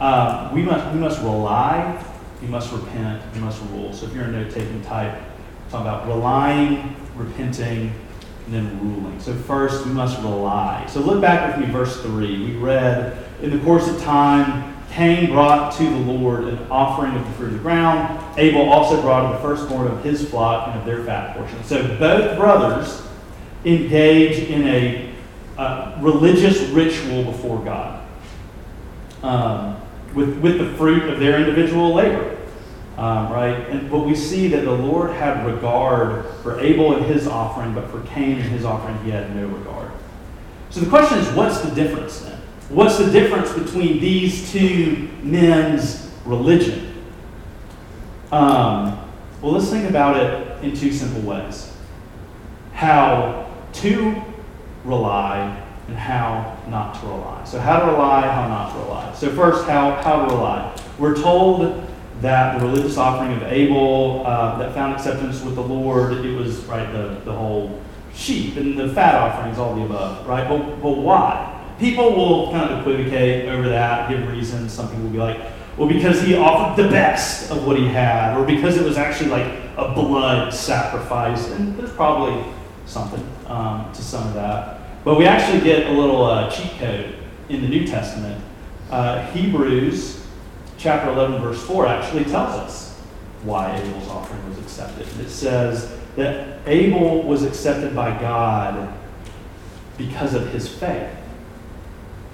Um, 0.00 0.52
we 0.52 0.62
must 0.62 0.92
we 0.92 0.98
must 0.98 1.20
rely, 1.20 2.02
we 2.40 2.48
must 2.48 2.72
repent, 2.72 3.22
we 3.34 3.40
must 3.40 3.62
rule. 3.70 3.92
So 3.92 4.06
if 4.06 4.14
you're 4.14 4.24
a 4.24 4.28
note-taking 4.28 4.82
type, 4.82 5.22
about 5.80 6.06
relying, 6.06 6.94
repenting, 7.16 7.92
and 8.46 8.54
then 8.54 8.80
ruling. 8.80 9.20
So 9.20 9.34
first, 9.34 9.86
we 9.86 9.92
must 9.92 10.18
rely. 10.18 10.86
So 10.86 11.00
look 11.00 11.20
back 11.20 11.56
with 11.56 11.66
me, 11.66 11.72
verse 11.72 12.00
three. 12.02 12.44
We 12.44 12.56
read 12.56 13.16
in 13.40 13.50
the 13.50 13.58
course 13.64 13.88
of 13.88 14.00
time 14.02 14.72
Cain 14.92 15.30
brought 15.30 15.72
to 15.78 15.84
the 15.84 16.12
Lord 16.12 16.44
an 16.44 16.58
offering 16.70 17.16
of 17.16 17.24
the 17.24 17.32
fruit 17.32 17.46
of 17.46 17.52
the 17.54 17.58
ground. 17.60 18.22
Abel 18.38 18.70
also 18.70 19.00
brought 19.00 19.32
the 19.32 19.38
firstborn 19.38 19.86
of 19.86 20.04
his 20.04 20.28
flock 20.28 20.68
and 20.68 20.78
of 20.78 20.84
their 20.84 21.02
fat 21.04 21.34
portion. 21.34 21.64
So 21.64 21.96
both 21.98 22.36
brothers 22.36 23.02
engage 23.64 24.50
in 24.50 24.68
a 24.68 25.14
uh, 25.56 25.96
religious 26.00 26.60
ritual 26.70 27.24
before 27.24 27.64
God 27.64 28.06
um, 29.22 29.80
with, 30.14 30.38
with 30.40 30.58
the 30.58 30.76
fruit 30.76 31.04
of 31.04 31.20
their 31.20 31.38
individual 31.38 31.94
labor. 31.94 32.31
Um, 32.98 33.32
right? 33.32 33.56
And, 33.70 33.90
but 33.90 34.00
we 34.00 34.14
see 34.14 34.48
that 34.48 34.64
the 34.64 34.72
Lord 34.72 35.12
had 35.12 35.46
regard 35.46 36.26
for 36.42 36.60
Abel 36.60 36.94
and 36.94 37.06
his 37.06 37.26
offering, 37.26 37.74
but 37.74 37.90
for 37.90 38.02
Cain 38.02 38.38
and 38.38 38.50
his 38.50 38.64
offering, 38.64 38.98
he 39.02 39.10
had 39.10 39.34
no 39.34 39.46
regard. 39.46 39.90
So 40.68 40.80
the 40.80 40.90
question 40.90 41.18
is, 41.18 41.28
what's 41.30 41.60
the 41.60 41.74
difference 41.74 42.20
then? 42.20 42.38
What's 42.68 42.98
the 42.98 43.10
difference 43.10 43.52
between 43.52 44.00
these 44.00 44.50
two 44.52 45.08
men's 45.22 46.10
religion? 46.24 46.92
Um, 48.30 48.98
well, 49.42 49.52
let's 49.52 49.68
think 49.68 49.88
about 49.88 50.16
it 50.16 50.64
in 50.64 50.74
two 50.74 50.92
simple 50.92 51.20
ways 51.22 51.70
how 52.72 53.50
to 53.72 54.22
rely 54.84 55.62
and 55.88 55.96
how 55.96 56.56
not 56.68 56.98
to 57.00 57.06
rely. 57.06 57.44
So, 57.44 57.58
how 57.58 57.80
to 57.80 57.92
rely, 57.92 58.22
how 58.22 58.48
not 58.48 58.72
to 58.72 58.78
rely. 58.78 59.14
So, 59.14 59.30
first, 59.34 59.68
how, 59.68 60.02
how 60.02 60.24
to 60.26 60.34
rely. 60.34 60.74
We're 60.98 61.20
told 61.20 61.86
that 62.22 62.58
the 62.58 62.66
religious 62.66 62.96
offering 62.96 63.36
of 63.36 63.42
Abel 63.44 64.26
uh, 64.26 64.58
that 64.58 64.74
found 64.74 64.94
acceptance 64.94 65.42
with 65.42 65.54
the 65.54 65.62
Lord, 65.62 66.12
it 66.12 66.36
was, 66.36 66.58
right, 66.64 66.90
the, 66.92 67.20
the 67.24 67.32
whole 67.32 67.82
sheep 68.14 68.56
and 68.56 68.78
the 68.78 68.88
fat 68.94 69.14
offerings, 69.14 69.58
all 69.58 69.74
the 69.74 69.82
above, 69.82 70.26
right? 70.26 70.48
But, 70.48 70.80
but 70.80 70.98
why? 70.98 71.52
people 71.82 72.14
will 72.14 72.52
kind 72.52 72.70
of 72.70 72.78
equivocate 72.78 73.48
over 73.48 73.68
that, 73.68 74.08
give 74.08 74.26
reasons. 74.28 74.72
Some 74.72 74.88
people 74.88 75.04
will 75.04 75.10
be 75.10 75.18
like, 75.18 75.40
well, 75.76 75.88
because 75.88 76.22
he 76.22 76.36
offered 76.36 76.82
the 76.82 76.88
best 76.88 77.50
of 77.50 77.66
what 77.66 77.76
he 77.76 77.88
had, 77.88 78.38
or 78.38 78.46
because 78.46 78.76
it 78.76 78.84
was 78.84 78.96
actually 78.96 79.30
like 79.30 79.46
a 79.76 79.92
blood 79.92 80.54
sacrifice. 80.54 81.48
And 81.50 81.76
there's 81.76 81.92
probably 81.92 82.44
something 82.86 83.26
um, 83.46 83.92
to 83.92 84.02
some 84.02 84.26
of 84.28 84.34
that. 84.34 85.04
But 85.04 85.18
we 85.18 85.26
actually 85.26 85.60
get 85.60 85.88
a 85.88 85.92
little 85.92 86.24
uh, 86.24 86.50
cheat 86.50 86.70
code 86.78 87.16
in 87.48 87.62
the 87.62 87.68
New 87.68 87.84
Testament. 87.84 88.42
Uh, 88.90 89.26
Hebrews 89.32 90.21
chapter 90.82 91.10
11, 91.10 91.40
verse 91.40 91.62
4 91.64 91.86
actually 91.86 92.24
tells 92.24 92.54
us 92.54 92.98
why 93.44 93.76
Abel's 93.76 94.08
offering 94.08 94.48
was 94.48 94.58
accepted. 94.58 95.06
It 95.20 95.30
says 95.30 95.98
that 96.16 96.58
Abel 96.66 97.22
was 97.22 97.44
accepted 97.44 97.94
by 97.94 98.18
God 98.20 98.92
because 99.96 100.34
of 100.34 100.52
his 100.52 100.68
faith 100.68 101.10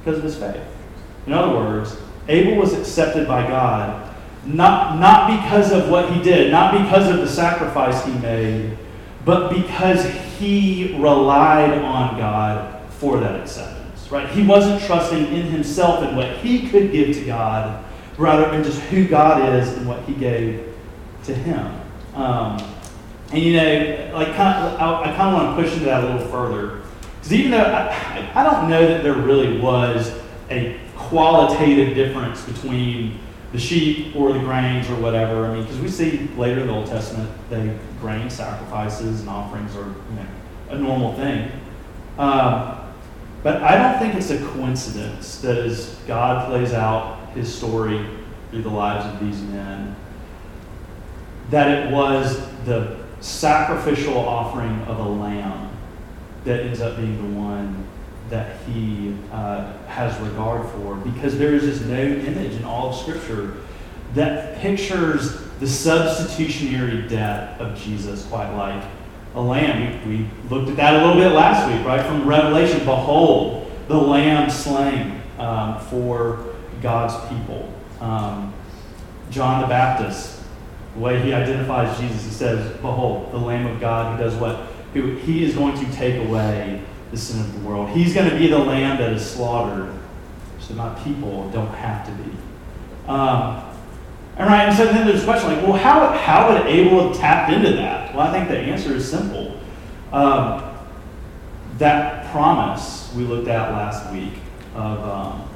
because 0.08 0.18
of 0.18 0.24
his 0.24 0.36
faith. 0.36 0.62
In 1.26 1.32
other 1.32 1.54
words, 1.54 1.96
Abel 2.28 2.56
was 2.56 2.72
accepted 2.72 3.26
by 3.28 3.46
God 3.46 4.06
not, 4.44 4.98
not 4.98 5.40
because 5.40 5.72
of 5.72 5.90
what 5.90 6.10
he 6.10 6.22
did, 6.22 6.50
not 6.50 6.72
because 6.72 7.10
of 7.10 7.18
the 7.18 7.28
sacrifice 7.28 8.04
he 8.04 8.12
made, 8.12 8.78
but 9.24 9.50
because 9.50 10.04
he 10.38 10.96
relied 10.98 11.78
on 11.78 12.16
God 12.16 12.82
for 12.92 13.20
that 13.20 13.38
acceptance. 13.38 14.10
Right? 14.10 14.28
He 14.30 14.46
wasn't 14.46 14.82
trusting 14.82 15.26
in 15.26 15.46
himself 15.46 16.02
and 16.02 16.16
what 16.16 16.38
he 16.38 16.70
could 16.70 16.92
give 16.92 17.14
to 17.16 17.24
God, 17.26 17.84
rather 18.18 18.52
in 18.52 18.64
just 18.64 18.80
who 18.82 19.06
God 19.06 19.54
is 19.54 19.68
and 19.74 19.88
what 19.88 20.02
he 20.02 20.14
gave 20.14 20.74
to 21.24 21.34
him. 21.34 21.80
Um, 22.14 22.60
and 23.30 23.42
you 23.42 23.56
know, 23.56 24.10
like 24.14 24.34
kind 24.34 24.64
of, 24.64 24.80
I, 24.80 25.02
I 25.02 25.16
kind 25.16 25.34
of 25.34 25.42
want 25.42 25.56
to 25.56 25.62
push 25.62 25.72
into 25.72 25.86
that 25.86 26.04
a 26.04 26.06
little 26.12 26.28
further 26.28 26.82
because 27.16 27.32
even 27.32 27.52
though 27.52 27.64
I, 27.64 28.30
I 28.34 28.42
don't 28.42 28.68
know 28.68 28.86
that 28.86 29.02
there 29.02 29.14
really 29.14 29.60
was 29.60 30.18
a 30.50 30.78
qualitative 30.96 31.94
difference 31.94 32.44
between 32.44 33.18
the 33.52 33.58
sheep 33.58 34.14
or 34.14 34.32
the 34.32 34.38
grains 34.40 34.88
or 34.90 34.96
whatever. 34.96 35.46
I 35.46 35.54
mean, 35.54 35.62
because 35.62 35.80
we 35.80 35.88
see 35.88 36.28
later 36.36 36.60
in 36.60 36.66
the 36.66 36.72
Old 36.72 36.86
Testament, 36.86 37.30
they 37.48 37.76
grain 38.00 38.28
sacrifices 38.28 39.20
and 39.20 39.28
offerings 39.28 39.74
are 39.76 39.86
you 39.86 40.16
know, 40.16 40.26
a 40.70 40.78
normal 40.78 41.14
thing. 41.14 41.50
Um, 42.18 42.78
but 43.42 43.62
I 43.62 43.76
don't 43.76 43.98
think 43.98 44.14
it's 44.14 44.30
a 44.30 44.38
coincidence 44.52 45.38
that 45.40 45.56
as 45.58 45.94
God 46.06 46.48
plays 46.48 46.72
out 46.72 47.17
his 47.34 47.52
story 47.52 48.04
through 48.50 48.62
the 48.62 48.68
lives 48.68 49.04
of 49.06 49.20
these 49.20 49.40
men, 49.42 49.94
that 51.50 51.86
it 51.86 51.92
was 51.92 52.40
the 52.64 52.98
sacrificial 53.20 54.16
offering 54.16 54.80
of 54.82 54.98
a 54.98 55.08
lamb 55.08 55.70
that 56.44 56.60
ends 56.60 56.80
up 56.80 56.96
being 56.96 57.16
the 57.34 57.38
one 57.40 57.84
that 58.30 58.60
he 58.66 59.14
uh, 59.32 59.72
has 59.86 60.18
regard 60.20 60.68
for 60.70 60.96
because 60.96 61.38
there 61.38 61.54
is 61.54 61.62
just 61.62 61.84
no 61.86 62.00
image 62.00 62.52
in 62.52 62.64
all 62.64 62.90
of 62.90 62.96
Scripture 62.96 63.56
that 64.14 64.58
pictures 64.58 65.42
the 65.60 65.66
substitutionary 65.66 67.08
death 67.08 67.60
of 67.60 67.76
Jesus 67.78 68.26
quite 68.26 68.52
like 68.54 68.84
a 69.34 69.40
lamb. 69.40 70.08
We, 70.08 70.16
we 70.16 70.30
looked 70.50 70.70
at 70.70 70.76
that 70.76 70.94
a 70.94 71.06
little 71.06 71.20
bit 71.20 71.32
last 71.32 71.70
week, 71.72 71.84
right? 71.86 72.04
From 72.04 72.26
Revelation 72.26 72.80
Behold, 72.80 73.70
the 73.88 73.96
lamb 73.96 74.50
slain 74.50 75.20
um, 75.38 75.80
for 75.86 76.54
God's 76.80 77.14
people. 77.28 77.72
Um, 78.00 78.54
John 79.30 79.60
the 79.60 79.66
Baptist, 79.66 80.42
the 80.94 81.00
way 81.00 81.20
he 81.20 81.32
identifies 81.32 81.98
Jesus, 81.98 82.24
he 82.24 82.30
says, 82.30 82.76
Behold, 82.78 83.32
the 83.32 83.38
Lamb 83.38 83.66
of 83.66 83.80
God 83.80 84.16
who 84.16 84.24
does 84.24 84.34
what? 84.36 84.68
who 84.94 85.16
he 85.16 85.44
is 85.44 85.54
going 85.54 85.78
to 85.78 85.92
take 85.92 86.16
away 86.26 86.82
the 87.10 87.16
sin 87.16 87.40
of 87.40 87.52
the 87.52 87.68
world. 87.68 87.90
He's 87.90 88.14
going 88.14 88.28
to 88.28 88.36
be 88.36 88.48
the 88.48 88.58
lamb 88.58 88.98
that 88.98 89.12
is 89.12 89.28
slaughtered 89.28 89.94
so 90.60 90.74
my 90.74 90.92
people 91.02 91.50
don't 91.50 91.74
have 91.74 92.06
to 92.06 92.12
be. 92.22 92.30
Um, 93.06 93.64
all 94.38 94.46
right, 94.46 94.68
and 94.68 94.76
so 94.76 94.86
then 94.86 95.06
there's 95.06 95.22
a 95.22 95.24
question 95.24 95.52
like, 95.52 95.62
well, 95.62 95.72
how, 95.72 96.12
how 96.16 96.52
would 96.52 96.66
Abel 96.66 97.08
have 97.08 97.16
tapped 97.16 97.52
into 97.52 97.72
that? 97.72 98.14
Well, 98.14 98.26
I 98.26 98.32
think 98.32 98.48
the 98.48 98.58
answer 98.58 98.94
is 98.94 99.08
simple. 99.10 99.58
Um, 100.12 100.64
that 101.78 102.30
promise 102.30 103.12
we 103.14 103.24
looked 103.24 103.48
at 103.48 103.72
last 103.72 104.12
week 104.12 104.34
of, 104.74 105.00
um, 105.00 105.47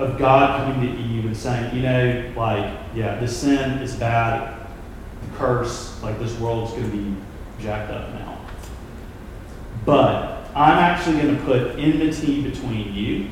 of 0.00 0.18
God 0.18 0.72
coming 0.72 0.90
to 0.90 0.98
Eve 0.98 1.26
and 1.26 1.36
saying, 1.36 1.76
you 1.76 1.82
know, 1.82 2.32
like, 2.36 2.78
yeah, 2.94 3.20
this 3.20 3.36
sin 3.36 3.78
is 3.82 3.94
bad, 3.94 4.66
the 5.22 5.36
curse, 5.36 6.02
like 6.02 6.18
this 6.18 6.36
world's 6.38 6.72
going 6.72 6.90
to 6.90 6.96
be 6.96 7.14
jacked 7.60 7.92
up 7.92 8.08
now. 8.14 8.40
But 9.84 10.48
I'm 10.54 10.78
actually 10.78 11.20
going 11.20 11.36
to 11.36 11.42
put 11.44 11.78
enmity 11.78 12.42
between 12.42 12.94
you 12.94 13.30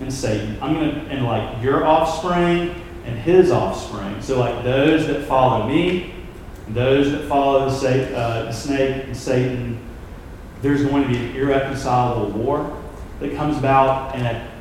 and 0.00 0.12
Satan. 0.12 0.58
I'm 0.60 0.74
going 0.74 0.90
to, 0.90 1.00
and 1.10 1.24
like 1.24 1.62
your 1.62 1.86
offspring 1.86 2.74
and 3.04 3.18
his 3.18 3.50
offspring. 3.50 4.20
So, 4.20 4.38
like 4.38 4.64
those 4.64 5.06
that 5.06 5.26
follow 5.26 5.66
me, 5.66 6.14
those 6.68 7.12
that 7.12 7.26
follow 7.28 7.70
the, 7.70 8.16
uh, 8.16 8.52
snake 8.52 9.04
and 9.04 9.16
Satan, 9.16 9.80
there's 10.60 10.84
going 10.84 11.04
to 11.04 11.08
be 11.08 11.16
an 11.16 11.36
irreconcilable 11.36 12.30
war 12.32 12.82
that 13.20 13.34
comes 13.34 13.56
about, 13.56 14.14
and 14.14 14.26
at 14.26 14.55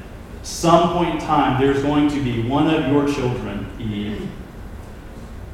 some 0.46 0.94
point 0.94 1.16
in 1.16 1.22
time, 1.22 1.60
there's 1.60 1.82
going 1.82 2.10
to 2.10 2.24
be 2.24 2.48
one 2.48 2.74
of 2.74 2.92
your 2.92 3.08
children, 3.12 3.68
Eve. 3.80 4.30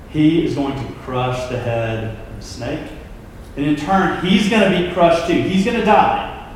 He 0.09 0.45
is 0.45 0.55
going 0.55 0.75
to 0.75 0.93
crush 0.99 1.49
the 1.49 1.57
head 1.57 2.17
of 2.27 2.35
the 2.35 2.41
snake 2.41 2.91
and 3.55 3.65
in 3.65 3.75
turn, 3.75 4.25
he's 4.25 4.49
going 4.49 4.71
to 4.71 4.87
be 4.87 4.93
crushed 4.93 5.27
too. 5.27 5.41
He's 5.41 5.65
going 5.65 5.77
to 5.77 5.85
die 5.85 6.53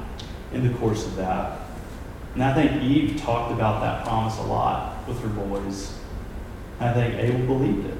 in 0.54 0.66
the 0.66 0.78
course 0.80 1.06
of 1.06 1.16
that. 1.18 1.60
And 2.34 2.44
I 2.44 2.54
think 2.54 2.82
Eve 2.82 3.20
talked 3.22 3.52
about 3.52 3.82
that 3.82 4.06
promise 4.06 4.38
a 4.38 4.44
lot 4.44 5.08
with 5.08 5.20
her 5.22 5.30
boys. 5.30 5.98
I 6.80 6.94
think 6.94 7.16
Abel 7.16 7.46
believed 7.46 7.88
it. 7.88 7.98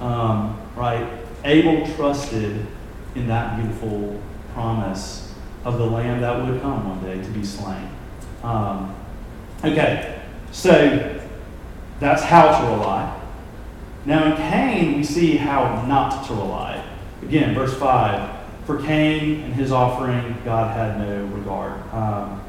Um, 0.00 0.60
right? 0.76 1.20
Abel 1.44 1.86
trusted 1.94 2.66
in 3.14 3.26
that 3.28 3.58
beautiful 3.58 4.20
promise 4.52 5.34
of 5.64 5.78
the 5.78 5.86
lamb 5.86 6.20
that 6.20 6.36
would 6.36 6.60
come 6.60 6.88
one 6.88 7.02
day 7.02 7.22
to 7.22 7.30
be 7.30 7.44
slain. 7.44 7.88
Um, 8.42 8.94
okay, 9.64 10.20
so 10.50 11.20
that's 12.00 12.22
how 12.22 12.60
to 12.60 12.66
rely. 12.66 13.20
Now 14.04 14.32
in 14.32 14.36
Cain, 14.36 14.96
we 14.96 15.04
see 15.04 15.36
how 15.36 15.84
not 15.86 16.26
to 16.26 16.34
rely. 16.34 16.84
Again, 17.22 17.54
verse 17.54 17.74
5 17.78 18.66
For 18.66 18.82
Cain 18.82 19.42
and 19.42 19.54
his 19.54 19.70
offering, 19.70 20.36
God 20.44 20.76
had 20.76 20.98
no 20.98 21.24
regard. 21.26 21.80
Um, 21.92 22.42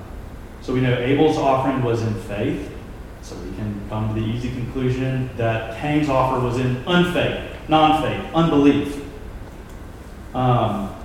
so 0.62 0.74
we 0.74 0.82
know 0.82 0.98
Abel's 0.98 1.38
offering 1.38 1.84
was 1.84 2.02
in 2.02 2.14
faith, 2.22 2.72
So 3.22 3.36
we 3.36 3.56
can 3.56 3.80
come 3.90 4.16
to 4.16 4.20
the 4.20 4.26
easy 4.26 4.50
conclusion 4.50 5.30
that 5.38 5.80
Cain's 5.80 6.10
offer 6.10 6.40
was 6.44 6.58
in 6.58 6.78
unfaith, 6.86 7.70
non 7.70 8.02
faith, 8.02 8.34
unbelief. 8.34 9.04
Um, 10.34 10.96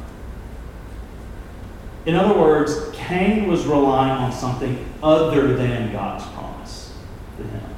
in 2.06 2.14
other 2.14 2.38
words, 2.38 2.90
Cain 2.94 3.48
was 3.48 3.66
relying 3.66 4.12
on 4.12 4.32
something 4.32 4.87
other 5.02 5.56
than 5.56 5.92
God's 5.92 6.24
promise 6.26 6.94
to 7.36 7.42
him. 7.42 7.70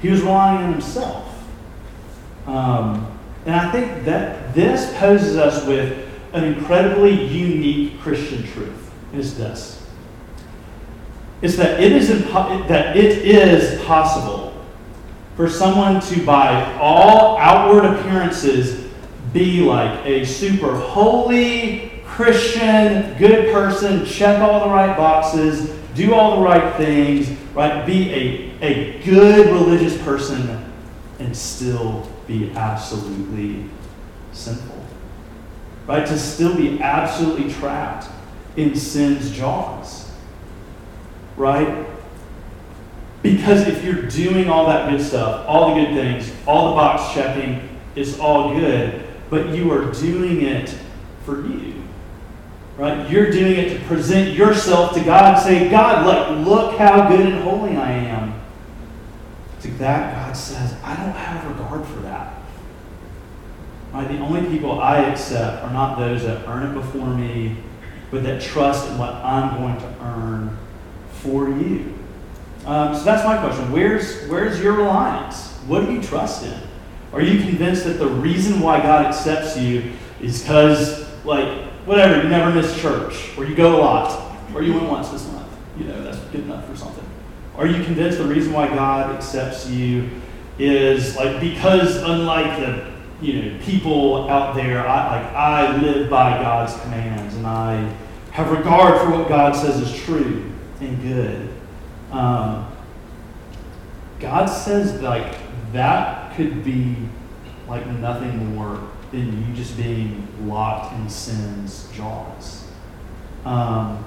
He 0.00 0.08
was 0.10 0.22
relying 0.22 0.64
on 0.64 0.72
himself. 0.72 1.44
Um, 2.46 3.18
and 3.46 3.54
I 3.54 3.70
think 3.72 4.04
that 4.04 4.54
this 4.54 4.96
poses 4.98 5.36
us 5.36 5.66
with 5.66 6.08
an 6.32 6.44
incredibly 6.44 7.26
unique 7.26 8.00
Christian 8.00 8.42
truth. 8.48 8.92
Is 9.14 9.36
this? 9.36 9.86
It's 11.42 11.56
that 11.56 11.80
it 11.80 11.92
is 11.92 12.10
impo- 12.10 12.66
that 12.68 12.96
it 12.96 13.18
is 13.18 13.82
possible 13.84 14.52
for 15.36 15.48
someone 15.48 16.00
to, 16.00 16.24
by 16.24 16.74
all 16.78 17.36
outward 17.38 17.84
appearances, 17.84 18.88
be 19.32 19.60
like 19.60 20.04
a 20.06 20.24
super 20.24 20.74
holy 20.74 22.02
Christian, 22.06 23.18
good 23.18 23.52
person, 23.52 24.06
check 24.06 24.40
all 24.40 24.68
the 24.68 24.72
right 24.72 24.96
boxes, 24.96 25.70
do 25.94 26.14
all 26.14 26.36
the 26.36 26.42
right 26.42 26.76
things, 26.76 27.28
right? 27.54 27.86
Be 27.86 28.10
a, 28.12 28.64
a 28.64 29.02
good 29.04 29.46
religious 29.46 30.00
person 30.02 30.72
and 31.18 31.36
still 31.36 32.10
be 32.26 32.50
absolutely 32.52 33.64
sinful. 34.32 34.84
Right? 35.86 36.06
To 36.06 36.18
still 36.18 36.56
be 36.56 36.80
absolutely 36.80 37.52
trapped 37.52 38.08
in 38.56 38.74
sin's 38.74 39.30
jaws. 39.30 40.10
Right? 41.36 41.86
Because 43.22 43.66
if 43.66 43.82
you're 43.84 44.02
doing 44.02 44.50
all 44.50 44.66
that 44.66 44.90
good 44.90 45.00
stuff, 45.00 45.46
all 45.48 45.74
the 45.74 45.80
good 45.80 45.94
things, 45.94 46.30
all 46.46 46.70
the 46.70 46.76
box 46.76 47.14
checking, 47.14 47.68
it's 47.96 48.18
all 48.18 48.54
good, 48.54 49.02
but 49.30 49.48
you 49.50 49.72
are 49.72 49.90
doing 49.92 50.42
it 50.42 50.76
for 51.24 51.46
you. 51.46 51.73
Right? 52.76 53.08
You're 53.08 53.30
doing 53.30 53.52
it 53.52 53.78
to 53.78 53.84
present 53.84 54.36
yourself 54.36 54.94
to 54.94 55.04
God 55.04 55.34
and 55.34 55.42
say, 55.42 55.68
God, 55.68 56.06
like, 56.06 56.46
look 56.46 56.76
how 56.76 57.08
good 57.08 57.20
and 57.20 57.42
holy 57.42 57.76
I 57.76 57.92
am. 57.92 58.40
To 59.62 59.70
that, 59.72 60.14
God 60.14 60.36
says, 60.36 60.76
I 60.82 60.96
don't 60.96 61.12
have 61.12 61.46
regard 61.46 61.86
for 61.86 62.00
that. 62.00 62.34
Right? 63.92 64.08
The 64.08 64.18
only 64.18 64.48
people 64.50 64.80
I 64.80 64.98
accept 65.02 65.62
are 65.62 65.72
not 65.72 65.98
those 65.98 66.24
that 66.24 66.48
earn 66.48 66.70
it 66.70 66.74
before 66.74 67.06
me, 67.06 67.56
but 68.10 68.24
that 68.24 68.42
trust 68.42 68.88
in 68.90 68.98
what 68.98 69.14
I'm 69.14 69.56
going 69.56 69.78
to 69.78 70.04
earn 70.04 70.58
for 71.12 71.48
you. 71.48 71.94
Um, 72.66 72.94
so 72.94 73.04
that's 73.04 73.24
my 73.24 73.38
question. 73.38 73.70
Where's, 73.70 74.26
where's 74.26 74.60
your 74.60 74.72
reliance? 74.72 75.52
What 75.66 75.86
do 75.86 75.92
you 75.92 76.02
trust 76.02 76.44
in? 76.44 76.60
Are 77.12 77.20
you 77.20 77.40
convinced 77.40 77.84
that 77.84 77.94
the 77.94 78.08
reason 78.08 78.60
why 78.60 78.82
God 78.82 79.06
accepts 79.06 79.56
you 79.56 79.92
is 80.20 80.42
because, 80.42 81.08
like, 81.24 81.63
whatever, 81.84 82.22
you 82.22 82.28
never 82.28 82.52
miss 82.52 82.80
church, 82.80 83.36
or 83.36 83.44
you 83.44 83.54
go 83.54 83.76
a 83.76 83.80
lot, 83.80 84.36
or 84.54 84.62
you 84.62 84.74
went 84.74 84.88
once 84.88 85.08
this 85.08 85.30
month? 85.32 85.48
You 85.78 85.84
know, 85.84 86.02
that's 86.02 86.18
good 86.26 86.42
enough 86.42 86.68
for 86.68 86.76
something. 86.76 87.04
Are 87.56 87.66
you 87.66 87.84
convinced 87.84 88.18
the 88.18 88.24
reason 88.24 88.52
why 88.52 88.68
God 88.68 89.14
accepts 89.14 89.68
you 89.68 90.10
is 90.58 91.16
like 91.16 91.40
because 91.40 91.96
unlike 91.96 92.58
the 92.58 92.92
you 93.20 93.42
know 93.42 93.64
people 93.64 94.28
out 94.28 94.54
there, 94.54 94.86
I 94.86 95.22
like 95.22 95.32
I 95.32 95.76
live 95.76 96.10
by 96.10 96.42
God's 96.42 96.78
commands 96.82 97.34
and 97.34 97.46
I 97.46 97.92
have 98.32 98.50
regard 98.50 99.00
for 99.00 99.16
what 99.16 99.28
God 99.28 99.54
says 99.54 99.80
is 99.80 100.02
true 100.02 100.50
and 100.80 101.02
good. 101.02 101.48
Um, 102.10 102.70
God 104.18 104.46
says 104.46 105.00
like 105.00 105.36
that 105.72 106.34
could 106.36 106.64
be 106.64 106.96
like 107.68 107.86
nothing 107.86 108.54
more 108.54 108.80
than 109.14 109.46
you 109.46 109.54
just 109.54 109.76
being 109.76 110.26
locked 110.48 110.94
in 110.94 111.08
sin's 111.08 111.88
jaws. 111.92 112.66
Um, 113.44 114.04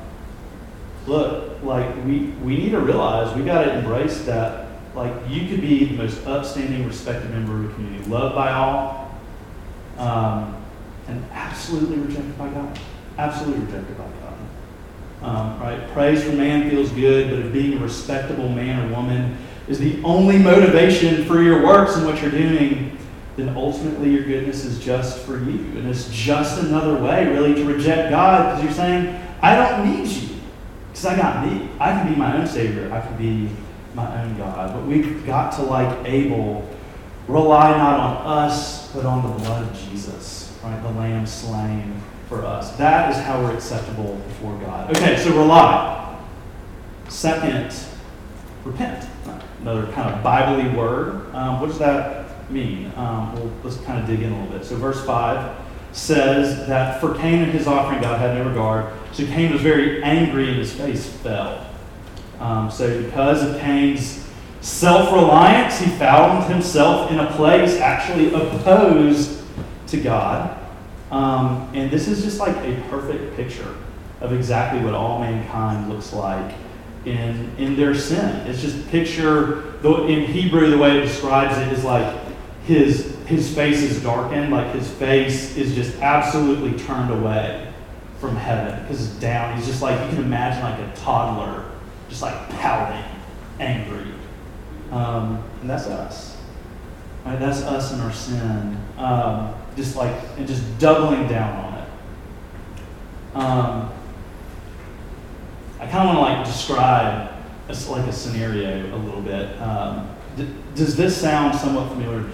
look, 1.05 1.63
like 1.63 1.95
we, 2.05 2.19
we 2.43 2.57
need 2.57 2.71
to 2.71 2.79
realize 2.79 3.35
we 3.35 3.43
got 3.43 3.63
to 3.63 3.77
embrace 3.77 4.23
that. 4.25 4.67
Like 4.95 5.13
you 5.29 5.47
could 5.47 5.61
be 5.61 5.85
the 5.85 5.95
most 5.95 6.25
upstanding, 6.25 6.85
respected 6.87 7.29
member 7.31 7.55
of 7.55 7.67
the 7.67 7.73
community, 7.73 8.09
loved 8.09 8.35
by 8.35 8.51
all, 8.51 9.15
um, 9.97 10.61
and 11.07 11.23
absolutely 11.31 11.97
rejected 11.97 12.37
by 12.37 12.49
God. 12.49 12.79
Absolutely 13.17 13.65
rejected 13.65 13.97
by 13.97 14.03
God. 14.03 14.33
Um, 15.21 15.59
right? 15.59 15.87
Praise 15.91 16.23
from 16.23 16.37
man 16.37 16.69
feels 16.69 16.91
good, 16.91 17.29
but 17.29 17.39
if 17.39 17.53
being 17.53 17.77
a 17.77 17.81
respectable 17.81 18.49
man 18.49 18.87
or 18.87 18.95
woman 18.95 19.37
is 19.67 19.79
the 19.79 20.01
only 20.03 20.37
motivation 20.37 21.25
for 21.25 21.41
your 21.41 21.65
works 21.65 21.95
and 21.95 22.05
what 22.05 22.21
you're 22.21 22.31
doing, 22.31 22.97
then 23.37 23.55
ultimately 23.55 24.09
your 24.09 24.23
goodness 24.23 24.65
is 24.65 24.83
just 24.83 25.19
for 25.19 25.37
you. 25.37 25.59
And 25.77 25.87
it's 25.87 26.09
just 26.09 26.59
another 26.59 27.01
way, 27.01 27.27
really, 27.27 27.53
to 27.53 27.63
reject 27.63 28.09
God 28.09 28.49
because 28.49 28.63
you're 28.63 28.73
saying, 28.73 29.23
I 29.43 29.55
don't 29.55 29.85
need 29.85 30.07
you. 30.07 30.37
Because 30.89 31.05
I 31.05 31.15
got 31.15 31.45
me. 31.45 31.69
I 31.79 31.91
can 31.91 32.11
be 32.11 32.19
my 32.19 32.35
own 32.35 32.47
Savior. 32.47 32.91
I 32.91 32.99
can 32.99 33.15
be 33.15 33.49
my 33.93 34.23
own 34.23 34.35
God. 34.39 34.73
But 34.73 34.87
we've 34.87 35.23
got 35.27 35.53
to, 35.57 35.61
like 35.61 36.07
Abel, 36.07 36.67
rely 37.27 37.77
not 37.77 37.99
on 37.99 38.25
us, 38.25 38.91
but 38.91 39.05
on 39.05 39.21
the 39.21 39.43
blood 39.43 39.69
of 39.69 39.79
Jesus, 39.79 40.57
right? 40.63 40.81
The 40.81 40.89
Lamb 40.89 41.27
slain 41.27 42.01
for 42.29 42.43
us. 42.43 42.75
That 42.77 43.11
is 43.11 43.17
how 43.17 43.39
we're 43.39 43.53
acceptable 43.53 44.15
before 44.27 44.57
God. 44.61 44.89
Okay, 44.97 45.15
so 45.15 45.37
rely. 45.37 46.19
Second, 47.07 47.75
repent. 48.65 49.07
Another 49.61 49.91
kind 49.91 50.13
of 50.13 50.23
Bible 50.23 50.75
word. 50.75 51.33
Um, 51.35 51.59
what 51.59 51.67
does 51.67 51.79
that 51.79 52.16
mean? 52.49 52.91
Um, 52.95 53.35
well, 53.35 53.51
let's 53.63 53.77
kind 53.77 53.99
of 53.99 54.07
dig 54.07 54.21
in 54.21 54.31
a 54.31 54.41
little 54.41 54.57
bit. 54.57 54.65
So, 54.65 54.75
verse 54.75 55.03
5 55.05 55.65
says 55.91 56.67
that 56.67 57.01
for 57.01 57.15
Cain 57.15 57.43
and 57.43 57.51
his 57.51 57.67
offering, 57.67 58.01
God 58.01 58.19
had 58.19 58.35
no 58.35 58.47
regard. 58.47 58.93
So, 59.13 59.25
Cain 59.25 59.51
was 59.51 59.61
very 59.61 60.03
angry 60.03 60.49
and 60.49 60.57
his 60.57 60.73
face 60.73 61.07
fell. 61.07 61.65
Um, 62.39 62.69
so, 62.69 63.01
because 63.03 63.43
of 63.43 63.59
Cain's 63.59 64.27
self 64.61 65.11
reliance, 65.11 65.79
he 65.79 65.89
found 65.91 66.51
himself 66.51 67.11
in 67.11 67.19
a 67.19 67.31
place 67.31 67.77
actually 67.79 68.33
opposed 68.33 69.41
to 69.87 69.97
God. 70.01 70.57
Um, 71.11 71.69
and 71.73 71.89
this 71.89 72.07
is 72.07 72.23
just 72.23 72.39
like 72.39 72.55
a 72.57 72.83
perfect 72.89 73.35
picture 73.35 73.75
of 74.19 74.33
exactly 74.33 74.83
what 74.83 74.93
all 74.93 75.19
mankind 75.19 75.89
looks 75.89 76.11
like 76.11 76.55
in, 77.05 77.49
in 77.57 77.75
their 77.75 77.95
sin. 77.95 78.47
It's 78.47 78.61
just 78.61 78.87
picture, 78.89 79.75
in 79.83 80.25
Hebrew, 80.25 80.69
the 80.69 80.77
way 80.77 80.97
it 80.97 81.01
describes 81.01 81.57
it 81.57 81.71
is 81.71 81.83
like 81.83 82.26
his, 82.67 83.15
his 83.25 83.53
face 83.55 83.81
is 83.81 84.03
darkened, 84.03 84.51
like 84.51 84.75
his 84.75 84.89
face 84.89 85.55
is 85.55 85.73
just 85.73 85.95
absolutely 86.01 86.77
turned 86.77 87.11
away 87.11 87.73
from 88.19 88.35
heaven 88.35 88.81
because 88.81 89.07
it's 89.07 89.19
down. 89.19 89.55
He's 89.55 89.65
just 89.65 89.81
like, 89.81 89.97
you 90.01 90.15
can 90.15 90.25
imagine 90.25 90.63
like 90.63 90.79
a 90.79 90.95
toddler, 90.97 91.71
just 92.09 92.21
like 92.21 92.49
pouting, 92.49 93.05
angry. 93.61 94.11
Um, 94.91 95.41
and 95.61 95.69
that's 95.69 95.87
us. 95.87 96.35
Right? 97.25 97.39
That's 97.39 97.61
us 97.61 97.93
in 97.93 98.01
our 98.01 98.11
sin. 98.11 98.77
Um, 98.97 99.55
just 99.77 99.95
like, 99.95 100.13
and 100.37 100.45
just 100.45 100.77
doubling 100.77 101.27
down 101.29 101.65
on 101.65 101.73
it. 101.73 101.89
Um, 103.35 103.93
I 105.79 105.87
kind 105.87 106.09
of 106.09 106.15
want 106.15 106.17
to 106.17 106.33
like 106.33 106.45
describe 106.45 107.31
a, 107.69 107.89
like 107.89 108.07
a 108.07 108.13
scenario 108.13 108.93
a 108.93 108.97
little 108.97 109.21
bit. 109.21 109.61
Um, 109.61 110.09
d- 110.35 110.49
does 110.75 110.97
this 110.97 111.15
sound 111.15 111.57
somewhat 111.57 111.87
familiar? 111.89 112.25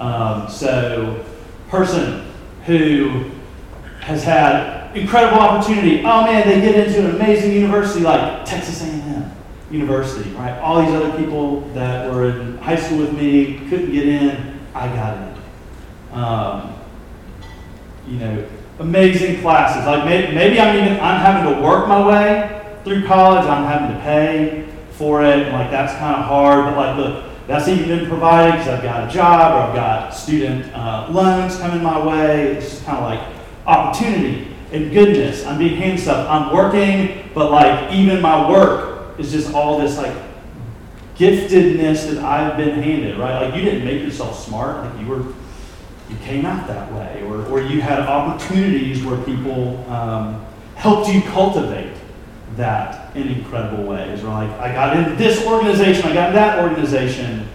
Um, 0.00 0.48
so, 0.48 1.24
person 1.68 2.24
who 2.64 3.30
has 4.00 4.24
had 4.24 4.96
incredible 4.96 5.38
opportunity. 5.38 6.00
Oh 6.00 6.24
man, 6.24 6.48
they 6.48 6.60
get 6.60 6.86
into 6.86 7.00
an 7.00 7.16
amazing 7.16 7.52
university 7.52 8.00
like 8.04 8.44
Texas 8.44 8.82
A&M 8.82 9.30
University, 9.70 10.30
right? 10.30 10.58
All 10.60 10.80
these 10.80 10.94
other 10.94 11.16
people 11.18 11.60
that 11.74 12.10
were 12.12 12.30
in 12.30 12.58
high 12.58 12.76
school 12.76 12.98
with 12.98 13.12
me 13.12 13.58
couldn't 13.68 13.92
get 13.92 14.08
in. 14.08 14.60
I 14.74 14.88
got 14.88 15.16
in. 15.18 16.18
Um, 16.18 16.74
you 18.06 18.18
know, 18.18 18.48
amazing 18.78 19.40
classes. 19.40 19.84
Like 19.86 20.04
maybe, 20.04 20.34
maybe 20.34 20.60
I'm 20.60 20.76
even 20.76 21.00
I'm 21.00 21.20
having 21.20 21.54
to 21.54 21.62
work 21.62 21.86
my 21.88 22.06
way 22.06 22.78
through 22.84 23.06
college. 23.06 23.44
I'm 23.44 23.64
having 23.64 23.96
to 23.96 24.02
pay 24.02 24.68
for 24.92 25.22
it. 25.22 25.46
And 25.46 25.52
like 25.52 25.70
that's 25.70 25.92
kind 25.94 26.16
of 26.16 26.24
hard. 26.24 26.64
But 26.64 26.76
like 26.76 26.96
look, 26.96 27.24
that's 27.48 27.66
even 27.66 27.88
been 27.88 28.06
provided 28.06 28.58
because 28.58 28.68
I've 28.68 28.82
got 28.82 29.08
a 29.08 29.12
job 29.12 29.54
or 29.54 29.70
I've 29.70 29.74
got 29.74 30.14
student 30.14 30.70
uh, 30.74 31.08
loans 31.10 31.56
coming 31.56 31.82
my 31.82 32.06
way. 32.06 32.52
It's 32.52 32.68
just 32.68 32.84
kind 32.84 32.98
of 32.98 33.04
like 33.04 33.36
opportunity 33.66 34.54
and 34.70 34.92
goodness. 34.92 35.46
I'm 35.46 35.58
being 35.58 35.76
handed 35.76 35.98
stuff. 35.98 36.28
I'm 36.28 36.54
working, 36.54 37.30
but 37.34 37.50
like 37.50 37.90
even 37.90 38.20
my 38.20 38.50
work 38.50 39.18
is 39.18 39.32
just 39.32 39.54
all 39.54 39.78
this 39.78 39.96
like 39.96 40.14
giftedness 41.16 42.12
that 42.12 42.18
I've 42.18 42.58
been 42.58 42.82
handed, 42.82 43.16
right? 43.16 43.46
Like 43.46 43.54
you 43.56 43.62
didn't 43.62 43.86
make 43.86 44.02
yourself 44.02 44.38
smart, 44.44 44.84
like 44.84 45.00
you 45.00 45.06
were 45.06 45.24
you 46.10 46.16
came 46.22 46.44
out 46.44 46.66
that 46.68 46.92
way, 46.92 47.22
or, 47.24 47.46
or 47.46 47.62
you 47.62 47.80
had 47.80 48.00
opportunities 48.00 49.04
where 49.04 49.18
people 49.24 49.90
um, 49.90 50.44
helped 50.74 51.08
you 51.10 51.22
cultivate 51.22 51.97
that 52.58 53.16
in 53.16 53.28
incredible 53.28 53.84
ways. 53.84 54.22
Like, 54.22 54.50
I 54.60 54.72
got 54.72 54.96
in 54.96 55.16
this 55.16 55.44
organization, 55.46 56.06
I 56.06 56.14
got 56.14 56.28
in 56.30 56.34
that 56.34 56.62
organization. 56.62 57.48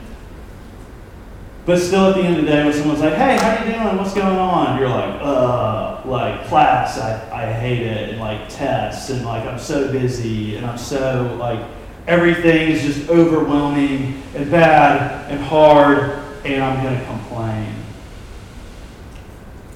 But 1.65 1.79
still, 1.79 2.09
at 2.09 2.15
the 2.15 2.21
end 2.21 2.37
of 2.37 2.43
the 2.43 2.51
day, 2.51 2.63
when 2.63 2.73
someone's 2.73 2.99
like, 2.99 3.13
"Hey, 3.13 3.37
how 3.37 3.63
you 3.63 3.71
doing? 3.71 3.97
What's 3.97 4.13
going 4.13 4.37
on?" 4.37 4.77
You're 4.77 4.89
like, 4.89 5.21
"Uh, 5.21 6.01
like 6.03 6.45
class, 6.47 6.97
I, 6.97 7.29
I 7.31 7.53
hate 7.53 7.83
it, 7.83 8.09
and 8.09 8.19
like 8.19 8.49
tests, 8.49 9.09
and 9.09 9.25
like 9.25 9.45
I'm 9.45 9.59
so 9.59 9.89
busy, 9.89 10.57
and 10.57 10.65
I'm 10.65 10.77
so 10.77 11.37
like 11.39 11.61
everything 12.05 12.69
is 12.69 12.81
just 12.81 13.09
overwhelming 13.09 14.21
and 14.35 14.51
bad 14.51 15.31
and 15.31 15.39
hard, 15.41 16.19
and 16.43 16.61
I'm 16.61 16.83
gonna 16.83 17.05
complain." 17.05 17.73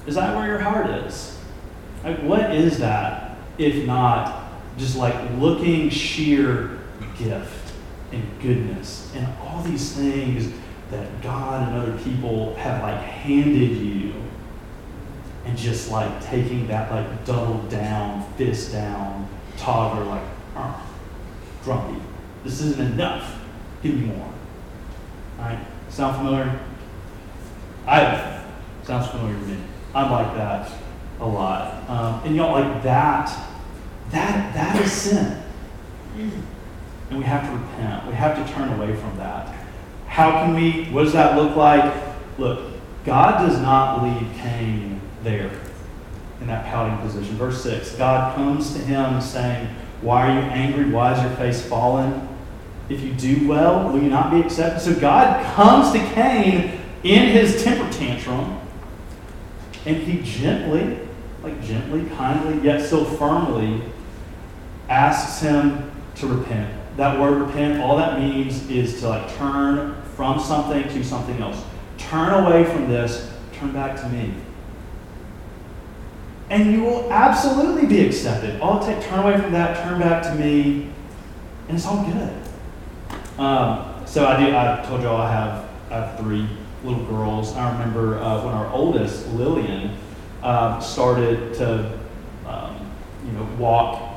Is 0.06 0.14
that 0.14 0.36
where 0.36 0.46
your 0.46 0.58
heart 0.58 0.90
is? 1.06 1.38
Like, 2.04 2.20
what 2.20 2.54
is 2.54 2.78
that 2.78 3.36
if 3.56 3.86
not 3.86 4.37
just 4.78 4.96
like 4.96 5.14
looking 5.38 5.90
sheer 5.90 6.78
gift 7.18 7.72
and 8.12 8.22
goodness 8.40 9.12
and 9.14 9.26
all 9.42 9.62
these 9.62 9.92
things 9.92 10.52
that 10.90 11.20
God 11.22 11.68
and 11.68 11.76
other 11.76 11.98
people 12.02 12.54
have 12.56 12.82
like 12.82 13.00
handed 13.00 13.76
you 13.76 14.14
and 15.44 15.56
just 15.56 15.90
like 15.90 16.22
taking 16.22 16.66
that 16.68 16.90
like 16.90 17.24
double 17.24 17.58
down, 17.68 18.30
fist 18.34 18.72
down, 18.72 19.28
toddler 19.56 20.04
like, 20.04 20.24
uh, 20.56 20.80
grumpy. 21.64 22.00
This 22.44 22.60
isn't 22.60 22.92
enough. 22.92 23.38
Give 23.82 23.94
me 23.94 24.06
more. 24.06 24.32
All 25.38 25.44
right? 25.44 25.66
Sound 25.88 26.16
familiar? 26.16 26.60
I 27.86 28.44
sounds 28.82 29.08
familiar 29.08 29.38
to 29.38 29.46
me. 29.46 29.58
I'm 29.94 30.10
like 30.10 30.34
that 30.34 30.70
a 31.20 31.26
lot. 31.26 31.88
Um, 31.88 32.22
and 32.24 32.36
y'all 32.36 32.52
like 32.52 32.82
that, 32.82 33.28
that 34.10 34.54
that 34.54 34.82
is 34.82 34.92
sin. 34.92 35.42
And 37.10 37.18
we 37.18 37.24
have 37.24 37.46
to 37.46 37.52
repent. 37.52 38.06
We 38.06 38.14
have 38.14 38.36
to 38.36 38.52
turn 38.52 38.72
away 38.72 38.94
from 38.94 39.16
that. 39.18 39.54
How 40.06 40.30
can 40.30 40.54
we, 40.54 40.84
what 40.86 41.04
does 41.04 41.12
that 41.12 41.36
look 41.36 41.56
like? 41.56 41.94
Look, 42.38 42.72
God 43.04 43.46
does 43.46 43.60
not 43.60 44.02
leave 44.02 44.28
Cain 44.36 45.00
there 45.22 45.50
in 46.40 46.46
that 46.46 46.66
pouting 46.66 46.98
position. 46.98 47.36
Verse 47.36 47.62
6 47.62 47.94
God 47.96 48.34
comes 48.34 48.74
to 48.74 48.80
him 48.80 49.20
saying, 49.20 49.68
Why 50.00 50.28
are 50.28 50.40
you 50.40 50.46
angry? 50.48 50.90
Why 50.90 51.14
is 51.14 51.22
your 51.22 51.34
face 51.36 51.62
fallen? 51.62 52.28
If 52.88 53.02
you 53.02 53.12
do 53.12 53.46
well, 53.46 53.88
will 53.88 54.02
you 54.02 54.08
not 54.08 54.30
be 54.30 54.40
accepted? 54.40 54.80
So 54.80 54.98
God 54.98 55.44
comes 55.54 55.92
to 55.92 55.98
Cain 56.14 56.80
in 57.02 57.28
his 57.28 57.62
temper 57.62 57.90
tantrum, 57.92 58.58
and 59.84 59.96
he 59.96 60.22
gently, 60.22 60.98
like 61.42 61.62
gently, 61.62 62.04
kindly, 62.16 62.64
yet 62.64 62.84
still 62.84 63.04
firmly, 63.04 63.82
asks 64.88 65.40
him 65.40 65.90
to 66.16 66.26
repent. 66.26 66.74
That 66.96 67.18
word 67.20 67.40
repent, 67.40 67.80
all 67.80 67.96
that 67.96 68.18
means 68.18 68.68
is 68.68 69.00
to 69.00 69.08
like 69.08 69.36
turn 69.36 70.00
from 70.16 70.40
something 70.40 70.82
to 70.82 71.04
something 71.04 71.40
else. 71.40 71.62
Turn 71.96 72.44
away 72.44 72.64
from 72.64 72.88
this, 72.88 73.32
turn 73.52 73.72
back 73.72 74.00
to 74.00 74.08
me. 74.08 74.34
And 76.50 76.72
you 76.72 76.82
will 76.82 77.12
absolutely 77.12 77.86
be 77.86 78.04
accepted. 78.06 78.60
All 78.60 78.82
it 78.82 78.86
takes, 78.86 79.06
turn 79.06 79.20
away 79.20 79.38
from 79.38 79.52
that, 79.52 79.82
turn 79.84 80.00
back 80.00 80.22
to 80.24 80.34
me, 80.34 80.90
and 81.68 81.76
it's 81.76 81.86
all 81.86 82.04
good. 82.04 82.32
Um, 83.38 84.06
so 84.06 84.26
I 84.26 84.44
do. 84.44 84.56
I 84.56 84.84
told 84.86 85.02
y'all 85.02 85.20
I 85.20 85.30
have 85.30 85.68
I 85.90 85.94
have 85.94 86.18
three 86.18 86.48
little 86.82 87.04
girls. 87.04 87.54
I 87.54 87.70
remember 87.72 88.18
uh, 88.18 88.44
when 88.44 88.54
our 88.54 88.70
oldest 88.72 89.28
Lillian 89.34 89.96
uh, 90.42 90.80
started 90.80 91.54
to 91.54 91.98
um, 92.46 92.90
you 93.26 93.32
know 93.32 93.44
walk 93.58 94.07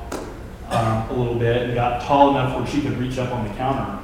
um, 0.72 1.10
a 1.10 1.14
little 1.14 1.36
bit 1.36 1.64
and 1.64 1.76
got 1.76 2.02
tall 2.02 2.32
enough 2.32 2.58
where 2.58 2.68
she 2.68 2.82
could 2.82 2.98
reach 2.98 3.18
up 3.18 3.32
on 3.32 3.48
the 3.48 3.54
counter. 3.56 4.00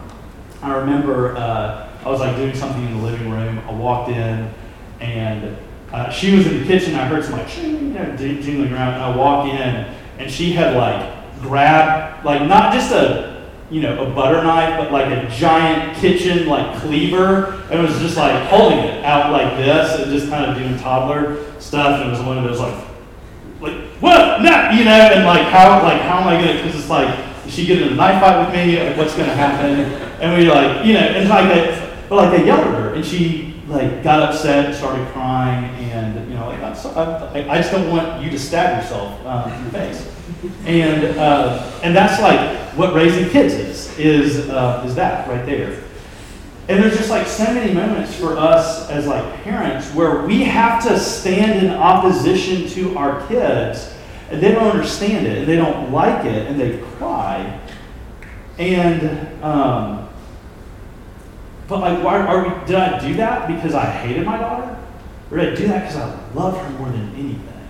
I 0.61 0.75
remember 0.75 1.35
uh, 1.37 1.89
I 2.03 2.09
was 2.09 2.19
like 2.19 2.35
doing 2.35 2.55
something 2.55 2.83
in 2.83 2.97
the 2.97 3.03
living 3.03 3.29
room. 3.29 3.59
I 3.59 3.71
walked 3.71 4.09
in 4.09 4.53
and 4.99 5.57
uh, 5.91 6.09
she 6.09 6.35
was 6.35 6.47
in 6.47 6.59
the 6.59 6.65
kitchen. 6.65 6.95
I 6.95 7.05
heard 7.07 7.23
some 7.23 7.33
like 7.33 7.47
jingling 7.47 8.73
around. 8.73 8.95
I 8.95 9.15
walk 9.15 9.47
in 9.47 9.93
and 10.19 10.31
she 10.31 10.51
had 10.53 10.75
like 10.75 11.41
grabbed 11.41 12.25
like 12.25 12.47
not 12.47 12.73
just 12.73 12.91
a 12.91 13.37
you 13.69 13.81
know, 13.81 14.05
a 14.05 14.15
butter 14.15 14.41
knife, 14.43 14.77
but 14.77 14.91
like 14.91 15.07
a 15.07 15.27
giant 15.29 15.97
kitchen 15.97 16.47
like 16.47 16.79
cleaver, 16.81 17.61
and 17.69 17.81
was 17.81 17.99
just 17.99 18.15
like 18.15 18.47
holding 18.47 18.79
it 18.79 19.03
out 19.03 19.31
like 19.31 19.57
this 19.57 19.99
and 19.99 20.11
just 20.11 20.29
kind 20.29 20.49
of 20.49 20.57
doing 20.57 20.77
toddler 20.79 21.43
stuff. 21.59 21.99
And 21.99 22.09
it 22.09 22.11
was 22.11 22.21
one 22.21 22.37
of 22.37 22.45
those 22.45 22.59
like, 22.59 22.86
like 23.59 23.75
what? 23.99 24.41
No, 24.41 24.69
you 24.71 24.85
know, 24.85 24.91
and 24.91 25.25
like 25.25 25.47
how 25.47 25.81
like 25.83 26.01
how 26.01 26.19
am 26.19 26.27
I 26.27 26.39
gonna? 26.39 26.53
Because 26.61 26.79
it's 26.79 26.89
like, 26.89 27.17
is 27.45 27.53
she 27.53 27.65
getting 27.65 27.89
a 27.89 27.95
knife 27.95 28.21
fight 28.21 28.45
with 28.45 28.55
me? 28.55 28.81
Like 28.81 28.97
what's 28.97 29.15
gonna 29.15 29.33
happen? 29.33 29.79
And 30.21 30.37
we 30.37 30.49
like, 30.49 30.85
you 30.85 30.93
know, 30.93 30.99
and 30.99 31.29
like 31.29 31.47
that, 31.49 32.09
but 32.09 32.15
like 32.15 32.39
I 32.39 32.43
yelled 32.43 32.67
at 32.67 32.73
her, 32.73 32.93
and 32.93 33.05
she 33.05 33.55
like 33.67 34.03
got 34.03 34.21
upset, 34.21 34.75
started 34.75 35.07
crying, 35.09 35.65
and 35.91 36.29
you 36.29 36.35
know, 36.35 36.47
like 36.47 36.61
I'm 36.61 36.75
so, 36.75 36.91
I, 36.91 37.49
I 37.49 37.57
just 37.57 37.71
don't 37.71 37.89
want 37.89 38.23
you 38.23 38.29
to 38.29 38.39
stab 38.39 38.81
yourself 38.81 39.25
um, 39.25 39.51
in 39.51 39.63
the 39.65 39.71
face. 39.71 40.13
And 40.65 41.17
uh, 41.17 41.71
and 41.83 41.95
that's 41.95 42.21
like 42.21 42.57
what 42.77 42.93
raising 42.93 43.29
kids 43.29 43.53
is 43.53 43.97
is 43.97 44.49
uh, 44.49 44.83
is 44.85 44.93
that 44.95 45.27
right 45.27 45.45
there. 45.45 45.83
And 46.69 46.83
there's 46.83 46.97
just 46.97 47.09
like 47.09 47.27
so 47.27 47.45
many 47.45 47.73
moments 47.73 48.13
for 48.15 48.37
us 48.37 48.89
as 48.89 49.07
like 49.07 49.43
parents 49.43 49.93
where 49.93 50.25
we 50.25 50.43
have 50.43 50.83
to 50.83 50.99
stand 50.99 51.65
in 51.65 51.71
opposition 51.71 52.67
to 52.71 52.97
our 52.97 53.25
kids, 53.27 53.93
and 54.29 54.41
they 54.41 54.51
don't 54.51 54.71
understand 54.71 55.25
it, 55.25 55.37
and 55.37 55.47
they 55.47 55.55
don't 55.55 55.93
like 55.93 56.25
it, 56.25 56.47
and 56.47 56.59
they 56.59 56.79
cry. 56.97 57.61
And 58.57 59.43
um, 59.43 60.09
but 61.69 61.79
like, 61.79 62.03
why 62.03 62.19
are 62.19 62.43
we? 62.43 62.65
Did 62.65 62.75
I 62.75 62.99
do 62.99 63.13
that 63.15 63.47
because 63.47 63.73
I 63.73 63.85
hated 63.85 64.25
my 64.25 64.37
daughter, 64.37 64.77
or 65.31 65.37
did 65.37 65.53
I 65.53 65.55
do 65.55 65.67
that 65.67 65.87
because 65.87 65.95
I 65.95 66.33
love 66.33 66.57
her 66.57 66.69
more 66.79 66.89
than 66.89 67.13
anything? 67.15 67.67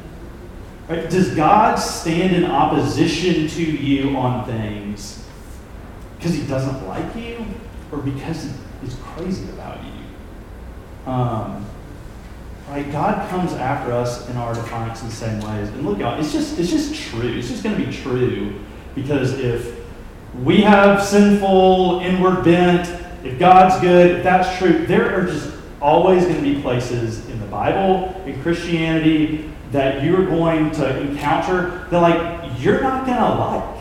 Right? 0.88 1.08
Does 1.08 1.36
God 1.36 1.76
stand 1.76 2.36
in 2.36 2.46
opposition 2.46 3.48
to 3.48 3.64
you 3.64 4.18
on 4.18 4.46
things 4.46 5.24
because 6.18 6.34
he 6.34 6.48
doesn't 6.48 6.88
like 6.88 7.16
you 7.16 7.46
or 7.92 8.00
because 8.00 8.52
he's 8.82 8.96
crazy 8.96 9.50
about 9.50 9.80
you? 9.84 11.12
Um, 11.12 11.66
right? 12.70 12.92
God 12.92 13.30
comes 13.30 13.54
after 13.54 13.92
us 13.94 14.30
in 14.30 14.38
our 14.38 14.54
defiance 14.54 15.02
in 15.02 15.08
the 15.08 15.16
same 15.16 15.40
ways. 15.40 15.70
And 15.70 15.86
look, 15.86 16.00
y'all, 16.00 16.20
it's 16.20 16.32
just 16.32 16.60
it's 16.60 16.70
just 16.70 16.96
true. 16.96 17.38
It's 17.38 17.48
just 17.48 17.64
going 17.64 17.78
to 17.78 17.86
be 17.86 17.92
true 17.92 18.60
because 18.96 19.40
if 19.40 19.78
we 20.44 20.62
have 20.62 21.04
sinful 21.04 22.02
inward 22.02 22.44
bent, 22.44 22.88
if 23.26 23.40
God's 23.40 23.80
good, 23.82 24.18
if 24.18 24.24
that's 24.24 24.58
true, 24.58 24.86
there 24.86 25.18
are 25.18 25.26
just 25.26 25.54
always 25.82 26.24
going 26.24 26.36
to 26.36 26.42
be 26.42 26.62
places 26.62 27.28
in 27.30 27.40
the 27.40 27.46
Bible, 27.46 28.22
in 28.26 28.42
Christianity, 28.42 29.52
that 29.72 30.04
you're 30.04 30.26
going 30.26 30.72
to 30.72 31.00
encounter 31.02 31.88
that 31.90 32.00
like 32.00 32.52
you're 32.60 32.82
not 32.82 33.06
going 33.06 33.18
to 33.18 33.30
like. 33.30 33.78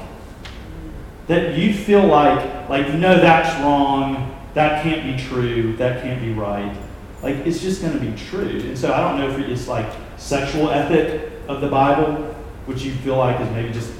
That 1.28 1.58
you 1.58 1.74
feel 1.74 2.06
like 2.06 2.68
like 2.68 2.92
no 2.94 3.16
that's 3.16 3.60
wrong, 3.62 4.35
that 4.56 4.82
can't 4.82 5.04
be 5.04 5.22
true, 5.22 5.76
that 5.76 6.02
can't 6.02 6.18
be 6.18 6.32
right. 6.32 6.74
Like 7.22 7.34
it's 7.46 7.60
just 7.60 7.82
going 7.82 7.92
to 7.92 8.00
be 8.00 8.16
true. 8.16 8.58
And 8.60 8.78
so 8.78 8.90
I 8.90 9.00
don't 9.00 9.18
know 9.18 9.28
if 9.28 9.50
it's 9.50 9.68
like 9.68 9.86
sexual 10.16 10.70
ethic 10.70 11.30
of 11.46 11.60
the 11.60 11.68
Bible, 11.68 12.34
which 12.64 12.82
you 12.82 12.92
feel 12.92 13.18
like 13.18 13.38
is 13.38 13.50
maybe 13.50 13.70
just 13.70 13.92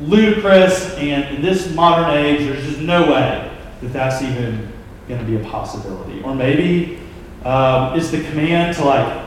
ludicrous 0.00 0.94
and 0.94 1.34
in 1.34 1.42
this 1.42 1.74
modern 1.74 2.16
age 2.16 2.46
there's 2.46 2.64
just 2.64 2.80
no 2.80 3.02
way 3.10 3.50
that 3.80 3.92
that's 3.92 4.22
even 4.22 4.72
going 5.08 5.18
to 5.18 5.26
be 5.26 5.34
a 5.34 5.50
possibility. 5.50 6.22
Or 6.22 6.32
maybe 6.32 7.00
um, 7.44 7.98
it's 7.98 8.10
the 8.12 8.22
command 8.22 8.76
to 8.76 8.84
like 8.84 9.24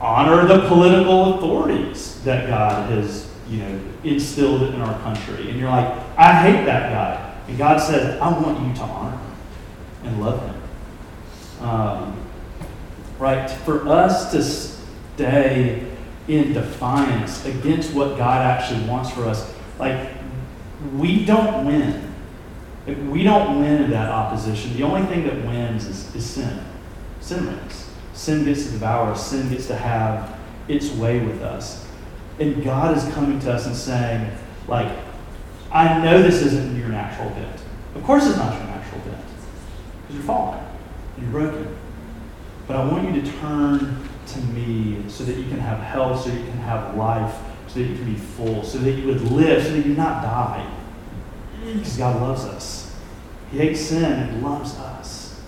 honor 0.00 0.44
the 0.48 0.66
political 0.66 1.36
authorities 1.36 2.20
that 2.24 2.48
God 2.48 2.90
has, 2.90 3.30
you 3.48 3.58
know, 3.58 3.80
instilled 4.02 4.74
in 4.74 4.80
our 4.80 5.00
country. 5.02 5.50
And 5.50 5.60
you're 5.60 5.70
like, 5.70 5.86
I 6.18 6.32
hate 6.32 6.64
that 6.64 6.90
guy. 6.90 7.40
And 7.46 7.56
God 7.56 7.78
says, 7.78 8.20
I 8.20 8.28
want 8.30 8.60
you 8.66 8.74
to 8.74 8.80
honor 8.80 9.16
him 9.16 9.33
and 10.04 10.20
love 10.20 10.40
him. 10.40 11.66
Um, 11.66 12.16
right? 13.18 13.50
For 13.50 13.88
us 13.88 14.30
to 14.32 14.42
stay 14.42 15.86
in 16.28 16.52
defiance 16.52 17.44
against 17.44 17.94
what 17.94 18.16
God 18.16 18.42
actually 18.42 18.86
wants 18.88 19.10
for 19.10 19.24
us, 19.24 19.52
like, 19.78 20.10
we 20.96 21.24
don't 21.24 21.66
win. 21.66 22.14
we 23.10 23.22
don't 23.22 23.60
win 23.60 23.82
in 23.82 23.90
that 23.90 24.10
opposition. 24.10 24.76
The 24.76 24.82
only 24.82 25.06
thing 25.06 25.24
that 25.24 25.44
wins 25.46 25.86
is, 25.86 26.14
is 26.14 26.28
sin. 26.28 26.64
Sin 27.20 27.46
wins. 27.46 27.90
Sin 28.12 28.44
gets 28.44 28.66
to 28.66 28.72
devour 28.72 29.10
us, 29.10 29.30
sin 29.30 29.48
gets 29.48 29.66
to 29.66 29.76
have 29.76 30.38
its 30.68 30.90
way 30.92 31.18
with 31.18 31.42
us. 31.42 31.86
And 32.38 32.62
God 32.62 32.96
is 32.96 33.04
coming 33.14 33.38
to 33.40 33.52
us 33.52 33.66
and 33.66 33.74
saying, 33.74 34.30
like, 34.68 34.90
I 35.72 36.02
know 36.02 36.22
this 36.22 36.42
isn't 36.42 36.78
your 36.78 36.88
natural 36.88 37.30
bent. 37.30 37.60
Of 37.94 38.04
course 38.04 38.26
it's 38.26 38.36
not. 38.36 38.63
You're 40.14 40.22
fallen. 40.22 40.64
You're 41.20 41.30
broken. 41.30 41.76
But 42.66 42.76
I 42.76 42.86
want 42.86 43.14
you 43.14 43.20
to 43.20 43.32
turn 43.38 44.08
to 44.26 44.40
me 44.40 45.02
so 45.08 45.24
that 45.24 45.36
you 45.36 45.44
can 45.44 45.58
have 45.58 45.80
health, 45.80 46.24
so 46.24 46.30
you 46.30 46.44
can 46.44 46.58
have 46.58 46.96
life, 46.96 47.34
so 47.68 47.80
that 47.80 47.86
you 47.86 47.96
can 47.96 48.14
be 48.14 48.18
full, 48.18 48.62
so 48.62 48.78
that 48.78 48.92
you 48.92 49.06
would 49.08 49.20
live, 49.20 49.64
so 49.64 49.72
that 49.72 49.84
you 49.84 49.94
not 49.94 50.22
die. 50.22 50.70
Because 51.62 51.96
God 51.96 52.22
loves 52.22 52.44
us. 52.44 52.96
He 53.50 53.58
hates 53.58 53.80
sin 53.80 54.04
and 54.04 54.42
loves 54.42 54.76
us. 54.76 55.42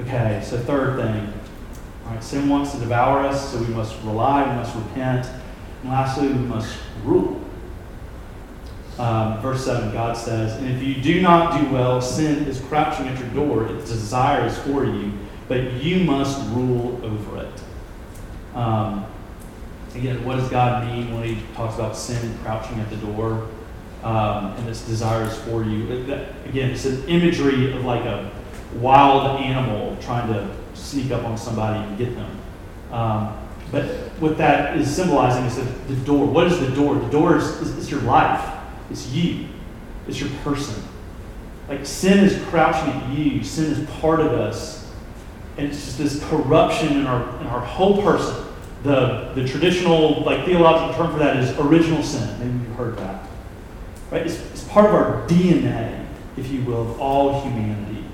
Okay, 0.00 0.40
so 0.44 0.58
third 0.58 0.96
thing. 0.96 1.32
All 2.04 2.14
right, 2.14 2.22
sin 2.22 2.48
wants 2.48 2.72
to 2.72 2.78
devour 2.78 3.20
us, 3.20 3.52
so 3.52 3.58
we 3.58 3.68
must 3.68 4.00
rely, 4.02 4.48
we 4.48 4.54
must 4.56 4.74
repent. 4.74 5.26
And 5.82 5.90
lastly, 5.90 6.28
we 6.28 6.34
must 6.34 6.76
rule. 7.04 7.40
Um, 9.02 9.40
verse 9.40 9.64
7, 9.64 9.92
God 9.92 10.16
says, 10.16 10.56
And 10.58 10.70
if 10.70 10.80
you 10.80 11.02
do 11.02 11.20
not 11.20 11.60
do 11.60 11.68
well, 11.72 12.00
sin 12.00 12.44
is 12.44 12.60
crouching 12.60 13.08
at 13.08 13.18
your 13.18 13.28
door. 13.30 13.66
Its 13.66 13.90
desire 13.90 14.46
is 14.46 14.56
for 14.58 14.84
you, 14.84 15.12
but 15.48 15.72
you 15.72 16.04
must 16.04 16.40
rule 16.50 17.00
over 17.02 17.42
it. 17.42 18.56
Um, 18.56 19.04
again, 19.96 20.24
what 20.24 20.36
does 20.36 20.48
God 20.50 20.86
mean 20.86 21.12
when 21.12 21.24
he 21.24 21.42
talks 21.54 21.74
about 21.74 21.96
sin 21.96 22.38
crouching 22.44 22.78
at 22.78 22.90
the 22.90 22.96
door 22.98 23.48
um, 24.04 24.52
and 24.52 24.68
its 24.68 24.86
desires 24.86 25.36
for 25.36 25.64
you? 25.64 25.90
again, 26.44 26.70
it's 26.70 26.84
an 26.84 27.02
imagery 27.08 27.72
of 27.72 27.84
like 27.84 28.04
a 28.04 28.30
wild 28.74 29.40
animal 29.40 29.96
trying 30.00 30.32
to 30.32 30.48
sneak 30.74 31.10
up 31.10 31.24
on 31.24 31.36
somebody 31.36 31.80
and 31.80 31.98
get 31.98 32.14
them. 32.14 32.38
Um, 32.92 33.36
but 33.72 33.84
what 34.20 34.38
that 34.38 34.76
is 34.76 34.94
symbolizing 34.94 35.44
is 35.46 35.56
that 35.56 35.88
the 35.88 35.96
door. 36.04 36.24
What 36.24 36.46
is 36.46 36.60
the 36.60 36.70
door? 36.70 36.94
The 36.94 37.10
door 37.10 37.36
is, 37.38 37.44
is, 37.60 37.76
is 37.78 37.90
your 37.90 38.02
life. 38.02 38.60
It's 38.92 39.08
you. 39.08 39.46
It's 40.06 40.20
your 40.20 40.30
person. 40.44 40.82
Like 41.68 41.86
sin 41.86 42.24
is 42.24 42.40
crouching 42.48 42.92
at 42.92 43.18
you. 43.18 43.42
Sin 43.42 43.72
is 43.72 43.90
part 44.00 44.20
of 44.20 44.32
us. 44.32 44.90
And 45.56 45.66
it's 45.66 45.84
just 45.84 45.98
this 45.98 46.24
corruption 46.28 46.98
in 46.98 47.06
our 47.06 47.40
in 47.40 47.46
our 47.46 47.60
whole 47.60 48.02
person. 48.02 48.46
The 48.82 49.32
the 49.34 49.48
traditional 49.48 50.22
like 50.24 50.44
theological 50.44 50.94
term 50.94 51.12
for 51.12 51.18
that 51.18 51.36
is 51.36 51.58
original 51.58 52.02
sin. 52.02 52.38
Maybe 52.38 52.68
you've 52.68 52.76
heard 52.76 52.98
that. 52.98 53.26
Right? 54.10 54.26
It's, 54.26 54.38
it's 54.50 54.64
part 54.64 54.86
of 54.86 54.94
our 54.94 55.26
DNA, 55.26 56.06
if 56.36 56.50
you 56.50 56.62
will, 56.62 56.82
of 56.82 57.00
all 57.00 57.40
humanity. 57.40 58.04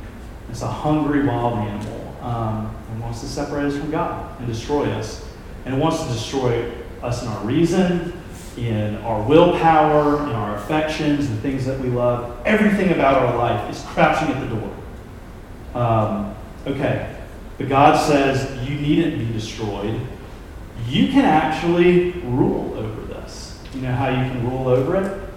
It's 0.49 0.63
a 0.63 0.69
hungry 0.69 1.27
wild 1.27 1.59
animal. 1.59 2.17
Um, 2.23 2.77
and 2.91 3.01
wants 3.01 3.21
to 3.21 3.27
separate 3.27 3.65
us 3.65 3.77
from 3.77 3.91
God 3.91 4.39
and 4.39 4.47
destroy 4.47 4.85
us. 4.93 5.25
And 5.65 5.75
it 5.75 5.79
wants 5.79 6.03
to 6.03 6.09
destroy 6.09 6.71
us 7.03 7.23
in 7.23 7.29
our 7.29 7.45
reason, 7.45 8.18
in 8.67 8.97
our 8.97 9.23
willpower, 9.23 10.23
in 10.25 10.35
our 10.35 10.57
affections, 10.57 11.29
the 11.29 11.37
things 11.37 11.65
that 11.67 11.79
we 11.81 11.89
love. 11.89 12.41
Everything 12.45 12.93
about 12.93 13.15
our 13.15 13.37
life 13.37 13.71
is 13.71 13.83
crouching 13.89 14.29
at 14.29 14.41
the 14.41 14.57
door. 14.57 14.75
Um, 15.75 16.35
okay, 16.67 17.17
but 17.57 17.69
God 17.69 17.97
says 17.97 18.69
you 18.69 18.79
needn't 18.79 19.19
be 19.19 19.33
destroyed. 19.33 20.01
You 20.87 21.09
can 21.09 21.25
actually 21.25 22.13
rule 22.23 22.75
over 22.77 23.01
this. 23.03 23.61
You 23.75 23.83
know 23.83 23.93
how 23.93 24.09
you 24.09 24.31
can 24.31 24.49
rule 24.49 24.69
over 24.69 24.97
it? 24.97 25.29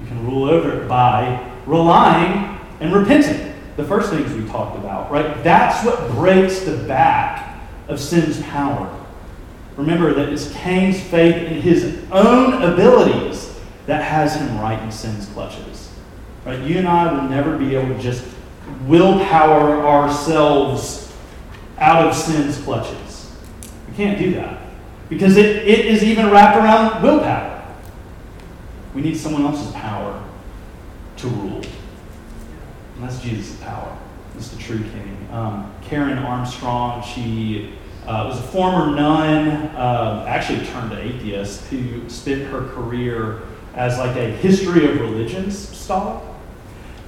You 0.00 0.06
can 0.06 0.26
rule 0.26 0.48
over 0.48 0.82
it 0.82 0.88
by 0.88 1.50
relying 1.66 2.58
and 2.80 2.92
repenting. 2.92 3.54
The 3.76 3.84
first 3.84 4.10
things 4.10 4.32
we 4.32 4.48
talked 4.48 4.76
about, 4.76 5.10
right? 5.10 5.42
That's 5.42 5.84
what 5.84 6.10
breaks 6.12 6.60
the 6.60 6.76
back 6.76 7.60
of 7.88 8.00
sin's 8.00 8.40
power. 8.42 9.03
Remember 9.76 10.14
that 10.14 10.28
it's 10.28 10.52
Cain's 10.52 11.00
faith 11.00 11.34
in 11.34 11.60
his 11.60 12.00
own 12.12 12.62
abilities 12.62 13.58
that 13.86 14.02
has 14.02 14.36
him 14.36 14.58
right 14.60 14.80
in 14.82 14.90
sin's 14.90 15.26
clutches. 15.26 15.92
Right? 16.44 16.60
You 16.60 16.78
and 16.78 16.88
I 16.88 17.12
will 17.12 17.28
never 17.28 17.58
be 17.58 17.74
able 17.74 17.94
to 17.94 18.00
just 18.00 18.24
willpower 18.86 19.84
ourselves 19.86 21.12
out 21.78 22.06
of 22.06 22.14
sin's 22.14 22.58
clutches. 22.62 23.32
We 23.88 23.94
can't 23.94 24.18
do 24.18 24.34
that. 24.34 24.60
Because 25.08 25.36
it, 25.36 25.66
it 25.66 25.86
is 25.86 26.02
even 26.02 26.30
wrapped 26.30 26.56
around 26.56 27.02
willpower. 27.02 27.50
We 28.94 29.02
need 29.02 29.16
someone 29.16 29.42
else's 29.42 29.72
power 29.72 30.22
to 31.16 31.26
rule. 31.26 31.62
And 32.94 33.02
that's 33.02 33.20
Jesus' 33.20 33.56
power. 33.60 33.96
He's 34.34 34.50
the 34.50 34.62
true 34.62 34.78
king. 34.78 35.28
Um, 35.32 35.72
Karen 35.82 36.18
Armstrong, 36.18 37.02
she 37.02 37.74
uh, 38.06 38.24
was 38.28 38.38
a 38.38 38.42
former 38.42 38.94
nun, 38.94 39.48
uh, 39.76 40.24
actually 40.28 40.64
turned 40.66 40.92
atheist, 40.92 41.64
who 41.66 42.08
spent 42.08 42.42
her 42.50 42.68
career 42.68 43.42
as 43.74 43.98
like 43.98 44.16
a 44.16 44.30
history 44.30 44.86
of 44.86 45.00
religions 45.00 45.68
scholar. 45.76 46.20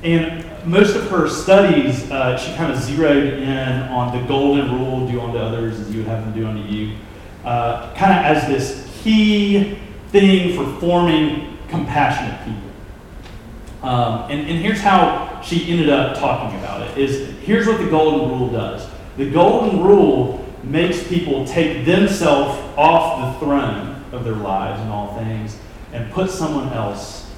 And 0.02 0.44
most 0.66 0.96
of 0.96 1.08
her 1.10 1.28
studies, 1.28 2.10
uh, 2.10 2.36
she 2.36 2.54
kind 2.54 2.72
of 2.72 2.78
zeroed 2.78 3.34
in 3.34 3.82
on 3.88 4.16
the 4.16 4.26
golden 4.26 4.72
rule 4.72 5.08
do 5.08 5.20
unto 5.20 5.38
others 5.38 5.80
as 5.80 5.90
you 5.90 5.98
would 5.98 6.08
have 6.08 6.24
them 6.24 6.34
do 6.34 6.46
unto 6.46 6.62
you, 6.62 6.96
uh, 7.44 7.94
kind 7.94 8.12
of 8.12 8.36
as 8.36 8.46
this 8.46 9.00
key 9.02 9.78
thing 10.08 10.56
for 10.56 10.80
forming 10.80 11.58
compassionate 11.68 12.38
people. 12.44 13.88
Um, 13.88 14.30
and, 14.30 14.40
and 14.48 14.58
here's 14.58 14.80
how 14.80 15.40
she 15.42 15.70
ended 15.70 15.88
up 15.90 16.18
talking 16.18 16.58
about 16.58 16.82
it 16.82 16.98
is 16.98 17.30
here's 17.42 17.66
what 17.66 17.78
the 17.78 17.88
golden 17.88 18.30
rule 18.30 18.50
does. 18.50 18.88
The 19.16 19.30
golden 19.30 19.82
rule 19.82 20.45
makes 20.66 21.06
people 21.06 21.46
take 21.46 21.86
themselves 21.86 22.58
off 22.76 23.38
the 23.38 23.46
throne 23.46 24.04
of 24.12 24.24
their 24.24 24.34
lives 24.34 24.80
and 24.80 24.90
all 24.90 25.16
things 25.16 25.56
and 25.92 26.12
put 26.12 26.28
someone 26.30 26.72
else 26.72 27.30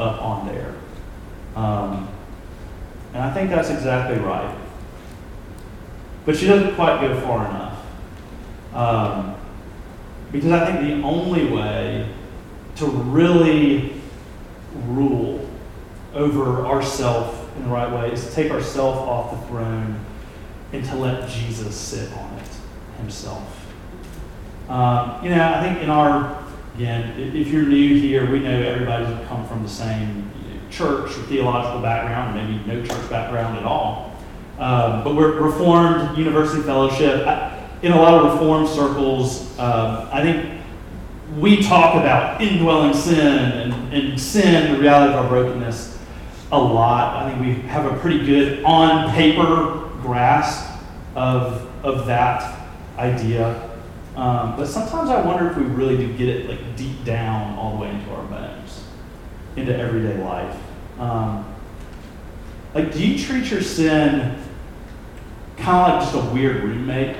up 0.00 0.20
on 0.20 0.46
there. 0.48 0.74
Um, 1.54 2.08
and 3.14 3.22
I 3.22 3.32
think 3.32 3.50
that's 3.50 3.70
exactly 3.70 4.18
right. 4.18 4.56
But 6.24 6.36
she 6.36 6.46
doesn't 6.46 6.74
quite 6.74 7.00
go 7.00 7.20
far 7.20 7.46
enough. 7.48 7.78
Um, 8.74 9.36
because 10.32 10.50
I 10.50 10.64
think 10.66 10.80
the 10.80 11.06
only 11.06 11.46
way 11.46 12.08
to 12.76 12.86
really 12.86 14.00
rule 14.86 15.48
over 16.14 16.66
ourself 16.66 17.54
in 17.56 17.64
the 17.64 17.68
right 17.68 17.92
way 17.92 18.12
is 18.12 18.26
to 18.26 18.32
take 18.32 18.50
ourself 18.50 18.96
off 18.96 19.30
the 19.30 19.46
throne 19.48 20.04
and 20.72 20.84
to 20.86 20.96
let 20.96 21.28
Jesus 21.28 21.76
sit 21.76 22.10
on 22.14 22.31
it 22.31 22.31
himself. 23.02 23.66
Um, 24.68 25.22
you 25.22 25.30
know, 25.30 25.52
I 25.54 25.62
think 25.62 25.82
in 25.82 25.90
our, 25.90 26.42
again, 26.76 27.18
if 27.18 27.48
you're 27.48 27.66
new 27.66 28.00
here, 28.00 28.30
we 28.30 28.38
know 28.38 28.62
everybody 28.62 29.04
doesn't 29.04 29.26
come 29.26 29.46
from 29.46 29.62
the 29.62 29.68
same 29.68 30.30
church 30.70 31.10
or 31.10 31.22
theological 31.24 31.82
background, 31.82 32.38
or 32.38 32.42
maybe 32.42 32.64
no 32.66 32.86
church 32.86 33.10
background 33.10 33.58
at 33.58 33.64
all. 33.64 34.16
Um, 34.58 35.04
but 35.04 35.14
we're 35.14 35.38
Reformed 35.40 36.16
University 36.16 36.62
Fellowship. 36.62 37.20
in 37.82 37.92
a 37.92 38.00
lot 38.00 38.14
of 38.14 38.32
Reformed 38.32 38.68
circles, 38.68 39.58
um, 39.58 40.08
I 40.12 40.22
think 40.22 40.60
we 41.38 41.62
talk 41.62 41.96
about 41.96 42.40
indwelling 42.40 42.94
sin 42.94 43.18
and, 43.18 43.92
and 43.92 44.20
sin, 44.20 44.72
the 44.72 44.78
reality 44.78 45.12
of 45.12 45.24
our 45.24 45.28
brokenness, 45.28 45.98
a 46.52 46.58
lot. 46.58 47.16
I 47.16 47.30
think 47.30 47.40
we 47.40 47.68
have 47.68 47.90
a 47.90 47.98
pretty 47.98 48.24
good 48.24 48.62
on 48.64 49.10
paper 49.10 49.90
grasp 50.02 50.70
of, 51.14 51.68
of 51.84 52.06
that 52.06 52.61
idea. 53.02 53.70
Um, 54.16 54.56
but 54.56 54.66
sometimes 54.66 55.08
I 55.08 55.24
wonder 55.24 55.50
if 55.50 55.56
we 55.56 55.64
really 55.64 55.96
do 55.96 56.12
get 56.16 56.28
it 56.28 56.48
like 56.48 56.76
deep 56.76 57.04
down 57.04 57.56
all 57.58 57.76
the 57.76 57.82
way 57.82 57.90
into 57.90 58.10
our 58.10 58.24
bones, 58.24 58.84
into 59.56 59.76
everyday 59.76 60.22
life. 60.22 60.56
Um, 60.98 61.46
like, 62.74 62.92
do 62.92 63.06
you 63.06 63.22
treat 63.22 63.50
your 63.50 63.62
sin 63.62 64.38
kind 65.56 65.76
of 65.76 65.88
like 65.88 66.00
just 66.02 66.14
a 66.14 66.34
weird 66.34 66.62
roommate? 66.62 67.16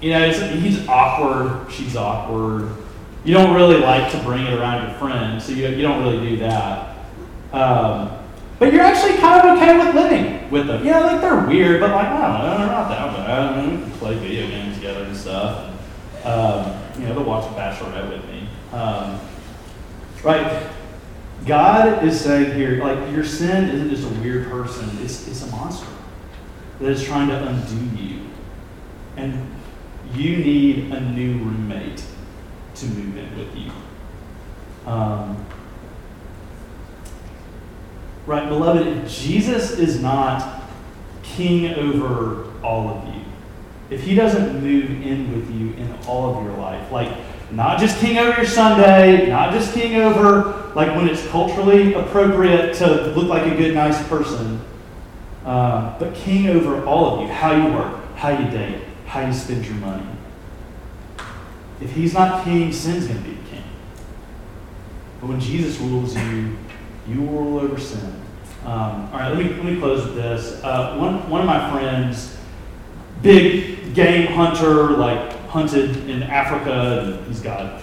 You 0.00 0.10
know, 0.10 0.30
he's 0.30 0.86
awkward, 0.86 1.72
she's 1.72 1.96
awkward. 1.96 2.70
You 3.24 3.34
don't 3.34 3.54
really 3.54 3.78
like 3.78 4.12
to 4.12 4.18
bring 4.22 4.46
it 4.46 4.52
around 4.52 4.88
your 4.88 4.98
friends, 4.98 5.44
so 5.44 5.52
you, 5.52 5.68
you 5.68 5.82
don't 5.82 6.02
really 6.02 6.30
do 6.30 6.36
that. 6.38 6.96
Um, 7.52 8.17
but 8.58 8.72
you're 8.72 8.82
actually 8.82 9.16
kind 9.18 9.46
of 9.46 9.56
okay 9.56 9.78
with 9.78 9.94
living 9.94 10.50
with 10.50 10.66
them. 10.66 10.84
Yeah, 10.84 11.00
like 11.00 11.20
they're 11.20 11.46
weird, 11.46 11.80
but 11.80 11.90
like, 11.90 12.08
I 12.08 12.38
don't 12.38 12.50
know, 12.50 12.58
they're 12.58 12.66
not 12.66 12.88
that 12.88 13.16
bad. 13.16 13.52
I 13.52 13.66
mean, 13.66 13.76
we 13.76 13.82
can 13.82 13.92
play 13.98 14.14
video 14.18 14.48
games 14.48 14.76
together 14.76 15.04
and 15.04 15.16
stuff. 15.16 15.74
Um, 16.24 16.82
you 16.98 17.06
know, 17.06 17.14
they'll 17.14 17.24
watch 17.24 17.44
Bachelorette 17.54 18.08
with 18.08 18.24
me. 18.26 18.48
Um, 18.72 19.20
right? 20.22 20.70
God 21.46 22.04
is 22.04 22.20
saying 22.20 22.56
here, 22.56 22.82
like, 22.82 23.12
your 23.12 23.24
sin 23.24 23.68
isn't 23.70 23.90
just 23.90 24.04
a 24.04 24.20
weird 24.20 24.50
person, 24.50 24.90
it's, 25.02 25.28
it's 25.28 25.42
a 25.42 25.50
monster 25.50 25.86
that 26.80 26.88
is 26.88 27.04
trying 27.04 27.28
to 27.28 27.46
undo 27.46 28.02
you. 28.02 28.22
And 29.16 29.54
you 30.14 30.36
need 30.36 30.92
a 30.92 31.00
new 31.00 31.38
roommate 31.38 32.02
to 32.76 32.86
move 32.86 33.16
in 33.16 33.38
with 33.38 33.56
you. 33.56 33.70
Um, 34.86 35.44
Right, 38.28 38.46
beloved, 38.46 39.08
Jesus 39.08 39.78
is 39.78 40.02
not 40.02 40.62
king 41.22 41.72
over 41.76 42.52
all 42.62 42.90
of 42.90 43.14
you, 43.14 43.22
if 43.88 44.02
he 44.02 44.14
doesn't 44.14 44.62
move 44.62 44.90
in 45.00 45.32
with 45.34 45.50
you 45.50 45.72
in 45.82 45.90
all 46.06 46.36
of 46.36 46.44
your 46.44 46.54
life, 46.58 46.92
like 46.92 47.10
not 47.50 47.80
just 47.80 47.98
king 48.00 48.18
over 48.18 48.36
your 48.36 48.44
Sunday, 48.44 49.30
not 49.30 49.54
just 49.54 49.72
king 49.72 49.94
over 49.94 50.70
like 50.74 50.94
when 50.94 51.08
it's 51.08 51.26
culturally 51.28 51.94
appropriate 51.94 52.74
to 52.74 53.06
look 53.16 53.28
like 53.28 53.50
a 53.50 53.56
good, 53.56 53.74
nice 53.74 54.06
person, 54.08 54.60
uh, 55.46 55.98
but 55.98 56.14
king 56.14 56.48
over 56.48 56.84
all 56.84 57.14
of 57.14 57.22
you, 57.22 57.32
how 57.32 57.52
you 57.52 57.72
work, 57.72 58.14
how 58.16 58.28
you 58.28 58.50
date, 58.50 58.82
how 59.06 59.26
you 59.26 59.32
spend 59.32 59.64
your 59.64 59.76
money. 59.76 60.06
If 61.80 61.92
he's 61.92 62.12
not 62.12 62.44
king, 62.44 62.74
sin's 62.74 63.06
going 63.06 63.22
to 63.22 63.26
be 63.26 63.38
king. 63.48 63.64
But 65.18 65.28
when 65.28 65.40
Jesus 65.40 65.78
rules 65.78 66.14
you, 66.14 66.58
You 67.08 67.22
will 67.22 67.42
rule 67.42 67.60
over 67.60 67.80
sin. 67.80 68.22
Um, 68.64 69.08
all 69.12 69.18
right, 69.18 69.28
let 69.28 69.38
me, 69.38 69.54
let 69.54 69.64
me 69.64 69.78
close 69.78 70.04
with 70.04 70.16
this. 70.16 70.62
Uh, 70.62 70.96
one, 70.96 71.28
one 71.30 71.40
of 71.40 71.46
my 71.46 71.70
friends, 71.70 72.36
big 73.22 73.94
game 73.94 74.26
hunter, 74.32 74.90
like 74.90 75.32
hunted 75.48 76.08
in 76.08 76.22
Africa, 76.22 77.16
and 77.16 77.26
he's 77.26 77.40
got 77.40 77.82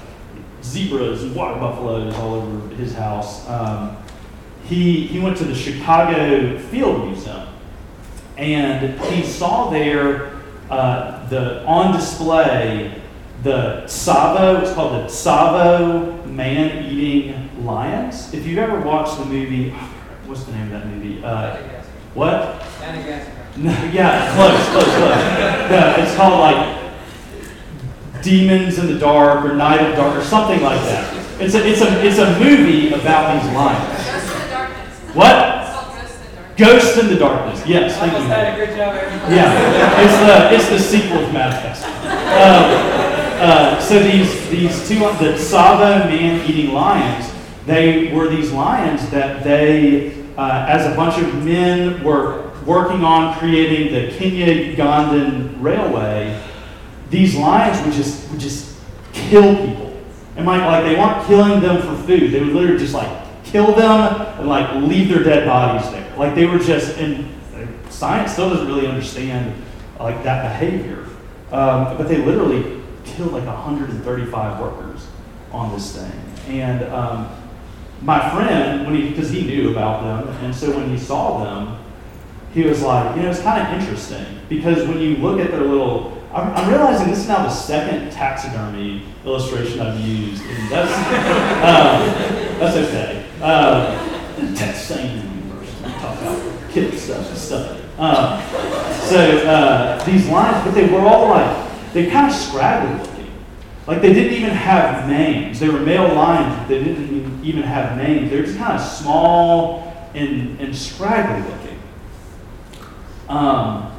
zebras 0.62 1.24
and 1.24 1.36
water 1.36 1.60
buffaloes 1.60 2.14
all 2.16 2.36
over 2.36 2.76
his 2.76 2.94
house. 2.94 3.48
Um, 3.50 3.98
he, 4.66 5.08
he 5.08 5.20
went 5.20 5.38
to 5.38 5.44
the 5.44 5.56
Chicago 5.56 6.60
Field 6.60 7.06
Museum, 7.08 7.48
and 8.38 9.00
he 9.06 9.24
saw 9.24 9.70
there 9.70 10.40
uh, 10.70 11.28
the 11.30 11.64
on 11.66 11.96
display 11.96 13.02
the 13.44 13.84
Tsavo. 13.86 14.62
It's 14.62 14.74
called 14.74 14.94
the 14.94 15.08
Tsavo 15.08 16.26
man-eating 16.26 17.44
lions. 17.65 18.34
If 18.34 18.45
you've 18.45 18.60
ever 18.60 18.80
watched 18.80 19.17
the 19.17 19.25
movie, 19.25 19.71
what's 20.25 20.43
the 20.43 20.51
name 20.54 20.71
of 20.71 20.71
that 20.71 20.88
movie? 20.88 21.23
Uh, 21.23 21.58
what? 22.13 22.62
No, 23.58 23.71
yeah, 23.91 24.34
close, 24.36 24.69
close, 24.69 24.84
close. 24.84 25.69
No, 25.69 25.95
it's 25.97 26.15
called 26.15 26.39
like 26.39 26.93
Demons 28.21 28.78
in 28.78 28.88
the 28.88 28.99
Dark 28.99 29.45
or 29.45 29.54
Night 29.56 29.82
of 29.82 29.95
Dark 29.95 30.15
or 30.15 30.23
something 30.23 30.62
like 30.62 30.82
that. 30.82 31.41
It's 31.41 31.54
a, 31.56 31.67
it's 31.67 31.82
a, 31.82 32.06
it's 32.06 32.17
a 32.17 32.39
movie 32.39 32.93
about 32.93 33.41
these 33.41 33.51
lions. 33.54 33.95
Ghost 34.06 34.32
in 34.32 34.41
the 34.41 34.49
darkness. 34.49 34.99
What? 35.13 35.36
It's 35.36 35.71
called 35.73 35.95
Ghost 35.97 36.17
in 36.17 36.28
the 36.28 36.36
darkness. 36.36 36.56
Ghost 36.58 36.97
in 36.97 37.08
the 37.08 37.15
Darkness. 37.19 37.67
Yes, 37.67 37.97
thank 37.97 38.13
Almost 38.13 38.30
you. 38.30 38.36
had 38.36 38.54
a 38.54 38.65
good 38.65 38.78
job, 38.78 38.95
everybody. 38.95 39.36
Yeah, 39.36 40.04
it's 40.04 40.17
the 40.23 40.56
it's 40.56 40.69
the 40.69 40.80
sequel 40.80 41.19
to 41.19 41.34
Manifest. 41.34 41.84
Um, 41.84 42.65
uh, 43.38 43.80
so 43.82 43.99
these 43.99 44.49
these 44.49 44.88
two 44.88 44.99
the 44.99 45.36
Tsavo 45.36 46.08
man-eating 46.08 46.73
lions, 46.73 47.32
they 47.65 48.13
were 48.13 48.28
these 48.28 48.51
lions 48.51 49.10
that 49.10 49.43
they, 49.43 50.23
uh, 50.38 50.65
as 50.67 50.91
a 50.91 50.95
bunch 50.95 51.21
of 51.21 51.43
men 51.43 52.04
were 52.04 52.51
working 52.65 53.04
on 53.04 53.38
creating 53.39 53.93
the 53.93 54.15
Kenya-Ugandan 54.17 55.62
railway, 55.62 56.41
these 57.10 57.36
lions 57.36 57.84
would 57.86 57.93
just 57.93 58.30
would 58.32 58.39
just 58.39 58.75
kill 59.13 59.56
people, 59.56 60.04
and 60.36 60.45
like 60.45 60.62
like 60.62 60.84
they 60.84 60.95
weren't 60.95 61.25
killing 61.28 61.62
them 61.62 61.82
for 61.82 61.95
food. 62.04 62.32
They 62.32 62.39
would 62.39 62.54
literally 62.54 62.80
just 62.80 62.93
like 62.93 63.43
kill 63.43 63.73
them 63.75 64.21
and 64.39 64.47
like 64.47 64.75
leave 64.84 65.10
their 65.10 65.23
dead 65.23 65.45
bodies 65.45 65.89
there. 65.91 66.15
Like 66.17 66.36
they 66.36 66.45
were 66.45 66.60
just 66.60 66.97
and 66.97 67.30
science 67.89 68.34
still 68.34 68.49
doesn't 68.49 68.67
really 68.67 68.88
understand 68.88 69.63
like 69.99 70.23
that 70.23 70.60
behavior. 70.60 71.06
Um, 71.51 71.97
but 71.97 72.08
they 72.08 72.17
literally 72.17 72.82
killed 73.06 73.32
like 73.32 73.45
135 73.45 74.60
workers 74.60 75.08
on 75.51 75.71
this 75.73 75.95
thing. 75.95 76.60
And 76.60 76.84
um, 76.91 77.30
my 78.06 78.30
friend, 78.30 78.86
when 78.86 78.96
he 78.96 79.10
because 79.10 79.32
he 79.32 79.41
knew 79.46 79.72
about 79.72 80.04
them, 80.04 80.34
and 80.44 80.56
so 80.56 80.70
when 80.78 80.89
he 80.89 80.98
saw 80.98 81.44
them, 81.44 81.84
he 82.54 82.63
was 82.63 82.84
like, 82.84 83.15
you 83.15 83.24
know, 83.24 83.32
it's 83.32 83.41
kind 83.41 83.62
of 83.62 83.82
interesting 83.82 84.26
because 84.48 84.88
when 84.88 85.00
you 85.00 85.18
look 85.18 85.39
at 85.39 85.50
their 85.52 85.62
little, 85.62 86.22
I'm, 86.32 86.54
I'm 86.54 86.70
realizing 86.70 87.10
this 87.10 87.20
is 87.20 87.28
now 87.28 87.44
the 87.44 87.50
second 87.50 88.12
taxidermy 88.12 89.04
illustration 89.26 89.82
I've 89.82 90.00
used, 90.00 90.44
and 90.44 90.72
that's 90.72 90.91
um, 91.65 92.60
that's 92.60 92.78
okay. 92.78 93.26
Um, 93.41 94.54
that's 94.56 94.82
same 94.82 95.18
universe. 95.18 95.82
Talk 95.82 96.22
about 96.22 96.72
kid 96.72 96.98
stuff 97.00 97.28
and 97.28 97.38
stuff. 97.38 98.00
Um, 98.00 98.39
so 99.10 99.48
uh, 99.48 100.04
these 100.06 100.28
lines, 100.28 100.63
but 100.63 100.76
they 100.76 100.89
were 100.89 101.02
all 101.02 101.30
like 101.30 101.94
they 101.94 102.12
kind 102.12 102.30
of 102.30 102.38
scraggly. 102.38 103.14
Like 103.88 104.02
they 104.02 104.13
didn't 104.13 104.34
even 104.34 104.50
have 104.50 105.08
names. 105.08 105.60
They 105.60 105.69
were 105.69 105.80
male 105.80 106.13
lions, 106.13 106.58
but 106.60 106.67
they 106.69 106.84
didn't 106.84 107.43
even 107.43 107.63
have 107.63 107.98
names. 107.98 108.32
They're 108.32 108.43
just 108.43 108.58
kind 108.58 108.74
of 108.74 108.82
small 108.82 110.10
and, 110.15 110.60
and 110.60 110.76
scraggly 110.76 111.48
looking. 111.52 111.80
Um, 113.30 113.91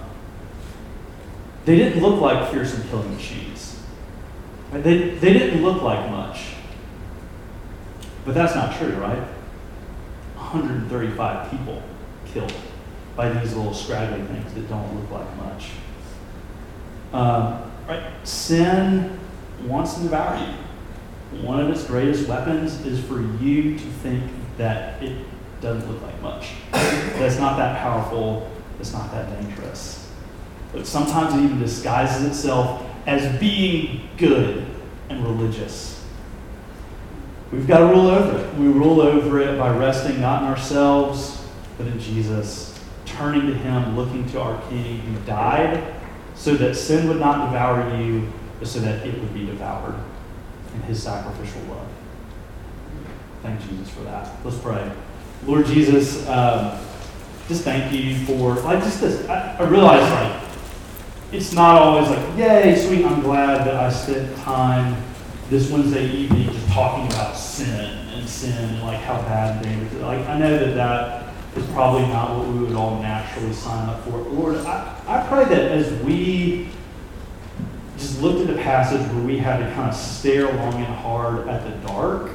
they 1.64 1.76
didn't 1.76 2.02
look 2.02 2.20
like 2.20 2.50
fearsome 2.50 2.88
killing 2.88 3.14
machines. 3.14 3.80
Right? 4.72 4.82
They, 4.82 5.10
they 5.10 5.32
didn't 5.32 5.62
look 5.62 5.82
like 5.82 6.10
much. 6.10 6.54
But 8.24 8.34
that's 8.34 8.56
not 8.56 8.76
true, 8.76 8.92
right? 8.96 9.22
135 10.34 11.50
people 11.50 11.82
killed 12.26 12.52
by 13.14 13.28
these 13.30 13.54
little 13.54 13.72
scraggly 13.72 14.24
things 14.26 14.52
that 14.54 14.68
don't 14.68 15.00
look 15.00 15.10
like 15.10 15.36
much. 15.36 15.70
Um, 17.12 17.70
right? 17.88 18.12
Sin 18.24 19.18
wants 19.64 19.94
to 19.94 20.02
devour 20.02 20.38
you. 20.38 21.42
One 21.42 21.60
of 21.60 21.70
its 21.70 21.84
greatest 21.84 22.28
weapons 22.28 22.84
is 22.86 23.02
for 23.04 23.20
you 23.42 23.78
to 23.78 23.84
think 23.84 24.22
that 24.58 25.02
it 25.02 25.24
doesn't 25.60 25.90
look 25.90 26.02
like 26.02 26.20
much. 26.22 26.52
that 26.72 27.22
it's 27.22 27.38
not 27.38 27.56
that 27.56 27.80
powerful, 27.80 28.50
it's 28.78 28.92
not 28.92 29.10
that 29.12 29.40
dangerous. 29.40 30.10
But 30.72 30.86
sometimes 30.86 31.34
it 31.34 31.44
even 31.44 31.58
disguises 31.58 32.26
itself 32.26 32.84
as 33.06 33.38
being 33.40 34.08
good 34.16 34.66
and 35.08 35.24
religious. 35.24 36.04
We've 37.52 37.66
got 37.66 37.78
to 37.78 37.86
rule 37.86 38.08
over 38.08 38.38
it. 38.38 38.54
We 38.54 38.66
rule 38.66 39.00
over 39.00 39.40
it 39.40 39.58
by 39.58 39.76
resting 39.76 40.20
not 40.20 40.42
in 40.42 40.48
ourselves, 40.48 41.46
but 41.78 41.86
in 41.86 41.98
Jesus, 41.98 42.78
turning 43.04 43.46
to 43.46 43.54
Him, 43.54 43.96
looking 43.96 44.28
to 44.30 44.40
our 44.40 44.60
King 44.68 44.98
who 44.98 45.18
died 45.26 45.94
so 46.34 46.54
that 46.54 46.74
sin 46.74 47.08
would 47.08 47.20
not 47.20 47.46
devour 47.46 47.96
you, 47.96 48.30
so 48.64 48.80
that 48.80 49.06
it 49.06 49.18
would 49.18 49.34
be 49.34 49.46
devoured 49.46 49.98
in 50.74 50.82
His 50.82 51.02
sacrificial 51.02 51.60
love. 51.68 51.88
Thank 53.42 53.60
Jesus 53.68 53.90
for 53.90 54.00
that. 54.00 54.30
Let's 54.44 54.58
pray. 54.58 54.90
Lord 55.44 55.66
Jesus, 55.66 56.26
um, 56.28 56.78
just 57.48 57.62
thank 57.62 57.92
you 57.92 58.16
for 58.24 58.54
like 58.62 58.82
just 58.82 59.00
this. 59.00 59.28
I, 59.28 59.56
I 59.56 59.62
realize 59.64 60.10
like 60.10 60.42
it's 61.32 61.52
not 61.52 61.80
always 61.82 62.08
like 62.08 62.38
yay, 62.38 62.74
sweet. 62.76 63.04
I'm 63.04 63.20
glad 63.20 63.66
that 63.66 63.74
I 63.74 63.90
spent 63.90 64.36
time 64.38 65.02
this 65.48 65.70
Wednesday 65.70 66.10
evening 66.10 66.50
just 66.52 66.68
talking 66.68 67.06
about 67.06 67.36
sin 67.36 68.08
and 68.08 68.28
sin 68.28 68.52
and 68.52 68.82
like 68.82 69.00
how 69.00 69.20
bad 69.22 69.62
things. 69.62 69.92
Like 69.94 70.26
I 70.26 70.38
know 70.38 70.58
that 70.58 70.74
that 70.74 71.34
is 71.56 71.66
probably 71.70 72.06
not 72.08 72.36
what 72.36 72.48
we 72.48 72.64
would 72.64 72.74
all 72.74 73.00
naturally 73.00 73.52
sign 73.52 73.88
up 73.88 74.02
for. 74.04 74.18
Lord, 74.18 74.56
I, 74.58 75.00
I 75.06 75.26
pray 75.28 75.44
that 75.44 75.70
as 75.72 75.92
we 76.02 76.68
just 77.96 78.20
looked 78.20 78.48
at 78.48 78.54
the 78.54 78.62
passage 78.62 79.00
where 79.12 79.24
we 79.24 79.38
had 79.38 79.58
to 79.58 79.74
kind 79.74 79.88
of 79.88 79.96
stare 79.96 80.52
long 80.52 80.74
and 80.74 80.84
hard 80.84 81.48
at 81.48 81.64
the 81.64 81.88
dark, 81.88 82.30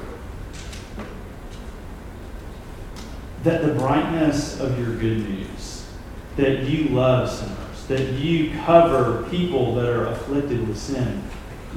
that 3.43 3.61
the 3.63 3.73
brightness 3.73 4.59
of 4.59 4.77
your 4.79 4.95
good 4.97 5.27
news, 5.27 5.87
that 6.35 6.63
you 6.63 6.89
love 6.89 7.29
sinners, 7.29 7.85
that 7.87 8.13
you 8.13 8.51
cover 8.65 9.27
people 9.29 9.75
that 9.75 9.87
are 9.87 10.07
afflicted 10.07 10.67
with 10.67 10.77
sin 10.77 11.23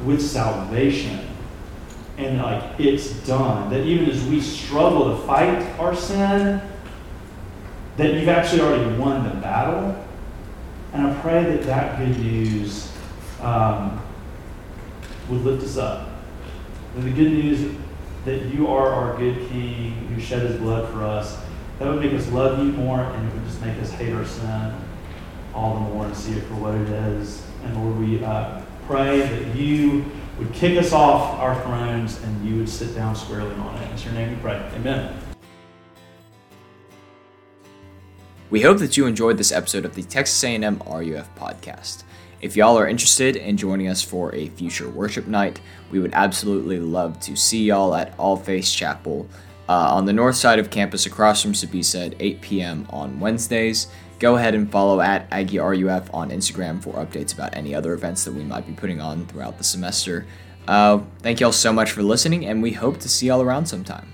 with 0.04 0.20
salvation. 0.20 1.28
And 2.16 2.38
like 2.38 2.78
it's 2.78 3.10
done. 3.26 3.70
That 3.70 3.80
even 3.80 4.08
as 4.08 4.24
we 4.26 4.40
struggle 4.40 5.16
to 5.16 5.22
fight 5.26 5.62
our 5.80 5.96
sin, 5.96 6.60
that 7.96 8.14
you've 8.14 8.28
actually 8.28 8.60
already 8.62 8.96
won 8.96 9.24
the 9.28 9.34
battle. 9.36 9.96
And 10.92 11.06
I 11.08 11.20
pray 11.20 11.42
that 11.42 11.62
that 11.64 11.98
good 11.98 12.18
news 12.18 12.93
um, 13.40 14.02
would 15.28 15.42
lift 15.42 15.64
us 15.64 15.76
up. 15.76 16.08
And 16.96 17.04
the 17.04 17.10
good 17.10 17.32
news 17.32 17.76
that 18.24 18.46
you 18.46 18.66
are 18.68 18.88
our 18.88 19.16
good 19.18 19.48
King 19.48 19.92
who 20.08 20.20
shed 20.20 20.42
his 20.42 20.56
blood 20.56 20.90
for 20.92 21.02
us, 21.02 21.38
that 21.78 21.88
would 21.88 22.00
make 22.00 22.12
us 22.12 22.30
love 22.30 22.58
you 22.58 22.72
more 22.72 23.00
and 23.00 23.28
it 23.28 23.34
would 23.34 23.44
just 23.44 23.60
make 23.60 23.78
us 23.80 23.90
hate 23.90 24.12
our 24.12 24.24
sin 24.24 24.74
all 25.54 25.74
the 25.74 25.80
more 25.80 26.06
and 26.06 26.16
see 26.16 26.32
it 26.32 26.42
for 26.44 26.54
what 26.54 26.74
it 26.74 26.88
is. 26.88 27.46
And 27.64 27.76
Lord, 27.76 27.98
we 27.98 28.24
uh, 28.24 28.62
pray 28.86 29.20
that 29.20 29.56
you 29.56 30.04
would 30.38 30.52
kick 30.52 30.78
us 30.78 30.92
off 30.92 31.38
our 31.38 31.60
thrones 31.62 32.22
and 32.22 32.48
you 32.48 32.56
would 32.56 32.68
sit 32.68 32.94
down 32.94 33.14
squarely 33.14 33.54
on 33.54 33.76
it. 33.76 33.90
In 33.90 34.04
your 34.04 34.14
name 34.14 34.36
we 34.36 34.42
pray. 34.42 34.56
Amen. 34.74 35.16
We 38.50 38.62
hope 38.62 38.78
that 38.78 38.96
you 38.96 39.06
enjoyed 39.06 39.38
this 39.38 39.52
episode 39.52 39.84
of 39.84 39.94
the 39.94 40.02
Texas 40.02 40.42
A&M 40.44 40.80
RUF 40.86 41.34
podcast. 41.34 42.04
If 42.44 42.58
y'all 42.58 42.78
are 42.78 42.86
interested 42.86 43.36
in 43.36 43.56
joining 43.56 43.88
us 43.88 44.02
for 44.02 44.34
a 44.34 44.50
future 44.50 44.90
worship 44.90 45.26
night, 45.26 45.62
we 45.90 45.98
would 45.98 46.12
absolutely 46.12 46.78
love 46.78 47.18
to 47.20 47.34
see 47.36 47.64
y'all 47.64 47.94
at 47.94 48.12
All 48.18 48.36
Faith 48.36 48.70
Chapel 48.70 49.26
uh, 49.66 49.94
on 49.94 50.04
the 50.04 50.12
north 50.12 50.36
side 50.36 50.58
of 50.58 50.68
campus 50.68 51.06
across 51.06 51.40
from 51.40 51.54
Sbisa 51.54 52.08
at 52.08 52.16
8 52.20 52.42
p.m. 52.42 52.86
on 52.90 53.18
Wednesdays. 53.18 53.86
Go 54.18 54.36
ahead 54.36 54.54
and 54.54 54.70
follow 54.70 55.00
at 55.00 55.26
Aggie 55.30 55.58
RUF 55.58 56.12
on 56.12 56.28
Instagram 56.28 56.82
for 56.82 56.92
updates 57.02 57.32
about 57.32 57.56
any 57.56 57.74
other 57.74 57.94
events 57.94 58.24
that 58.24 58.34
we 58.34 58.44
might 58.44 58.66
be 58.66 58.74
putting 58.74 59.00
on 59.00 59.24
throughout 59.24 59.56
the 59.56 59.64
semester. 59.64 60.26
Uh, 60.68 61.00
thank 61.20 61.40
y'all 61.40 61.50
so 61.50 61.72
much 61.72 61.92
for 61.92 62.02
listening, 62.02 62.44
and 62.44 62.62
we 62.62 62.72
hope 62.72 63.00
to 63.00 63.08
see 63.08 63.28
y'all 63.28 63.40
around 63.40 63.64
sometime. 63.64 64.13